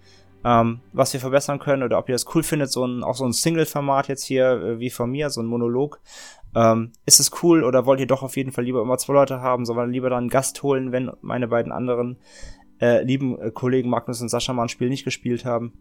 ähm, 0.45 0.79
was 0.93 1.11
wir 1.11 1.19
verbessern 1.19 1.59
können 1.59 1.83
oder 1.83 1.99
ob 1.99 2.07
ihr 2.07 2.15
das 2.15 2.33
cool 2.33 2.43
findet, 2.43 2.71
so 2.71 2.85
ein, 2.85 3.03
auch 3.03 3.15
so 3.15 3.25
ein 3.25 3.33
Single-Format 3.33 4.07
jetzt 4.07 4.23
hier 4.23 4.49
äh, 4.49 4.79
wie 4.79 4.89
von 4.89 5.11
mir, 5.11 5.29
so 5.29 5.41
ein 5.41 5.47
Monolog. 5.47 5.99
Ähm, 6.55 6.93
ist 7.05 7.19
es 7.19 7.31
cool 7.43 7.65
oder 7.65 7.85
wollt 7.85 7.99
ihr 7.99 8.07
doch 8.07 8.23
auf 8.23 8.37
jeden 8.37 8.53
Fall 8.53 8.63
lieber 8.63 8.81
immer 8.81 8.97
zwei 8.97 9.13
Leute 9.13 9.41
haben, 9.41 9.65
sondern 9.65 9.91
lieber 9.91 10.09
dann 10.09 10.19
einen 10.19 10.29
Gast 10.29 10.63
holen, 10.63 10.93
wenn 10.93 11.11
meine 11.21 11.49
beiden 11.49 11.73
anderen 11.73 12.17
äh, 12.81 13.03
lieben 13.03 13.39
äh, 13.39 13.51
Kollegen 13.51 13.89
Magnus 13.89 14.21
und 14.21 14.29
Sascha 14.29 14.53
mal 14.53 14.63
ein 14.63 14.69
Spiel 14.69 14.89
nicht 14.89 15.05
gespielt 15.05 15.45
haben? 15.45 15.73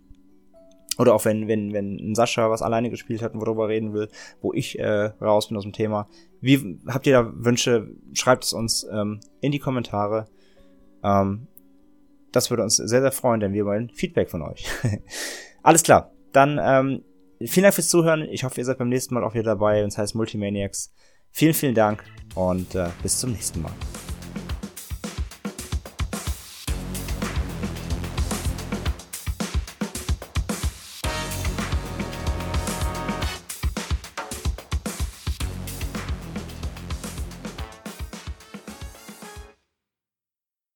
Oder 0.98 1.14
auch 1.14 1.24
wenn, 1.24 1.48
wenn, 1.48 1.72
wenn 1.72 2.14
Sascha 2.14 2.50
was 2.50 2.62
alleine 2.62 2.90
gespielt 2.90 3.22
hat 3.22 3.32
und 3.32 3.40
worüber 3.40 3.68
reden 3.68 3.94
will, 3.94 4.08
wo 4.42 4.52
ich 4.52 4.78
äh, 4.78 5.12
raus 5.20 5.48
bin 5.48 5.56
aus 5.56 5.62
dem 5.62 5.72
Thema. 5.72 6.08
Wie 6.40 6.78
habt 6.88 7.06
ihr 7.06 7.14
da 7.14 7.32
Wünsche? 7.34 7.88
Schreibt 8.12 8.44
es 8.44 8.52
uns 8.52 8.86
ähm, 8.92 9.20
in 9.40 9.50
die 9.50 9.58
Kommentare. 9.58 10.28
Ähm, 11.02 11.46
das 12.32 12.50
würde 12.50 12.62
uns 12.62 12.76
sehr, 12.76 13.00
sehr 13.00 13.12
freuen, 13.12 13.40
denn 13.40 13.52
wir 13.52 13.64
wollen 13.64 13.90
Feedback 13.90 14.30
von 14.30 14.42
euch. 14.42 14.66
Alles 15.62 15.82
klar. 15.82 16.12
Dann 16.32 16.60
ähm, 16.62 17.02
vielen 17.40 17.64
Dank 17.64 17.74
fürs 17.74 17.88
Zuhören. 17.88 18.22
Ich 18.30 18.44
hoffe, 18.44 18.60
ihr 18.60 18.64
seid 18.64 18.78
beim 18.78 18.88
nächsten 18.88 19.14
Mal 19.14 19.24
auch 19.24 19.34
wieder 19.34 19.44
dabei. 19.44 19.80
Das 19.82 19.98
heißt 19.98 20.14
Multimaniacs. 20.14 20.92
Vielen, 21.32 21.54
vielen 21.54 21.74
Dank 21.74 22.04
und 22.34 22.74
äh, 22.74 22.88
bis 23.02 23.18
zum 23.18 23.32
nächsten 23.32 23.62
Mal. 23.62 23.72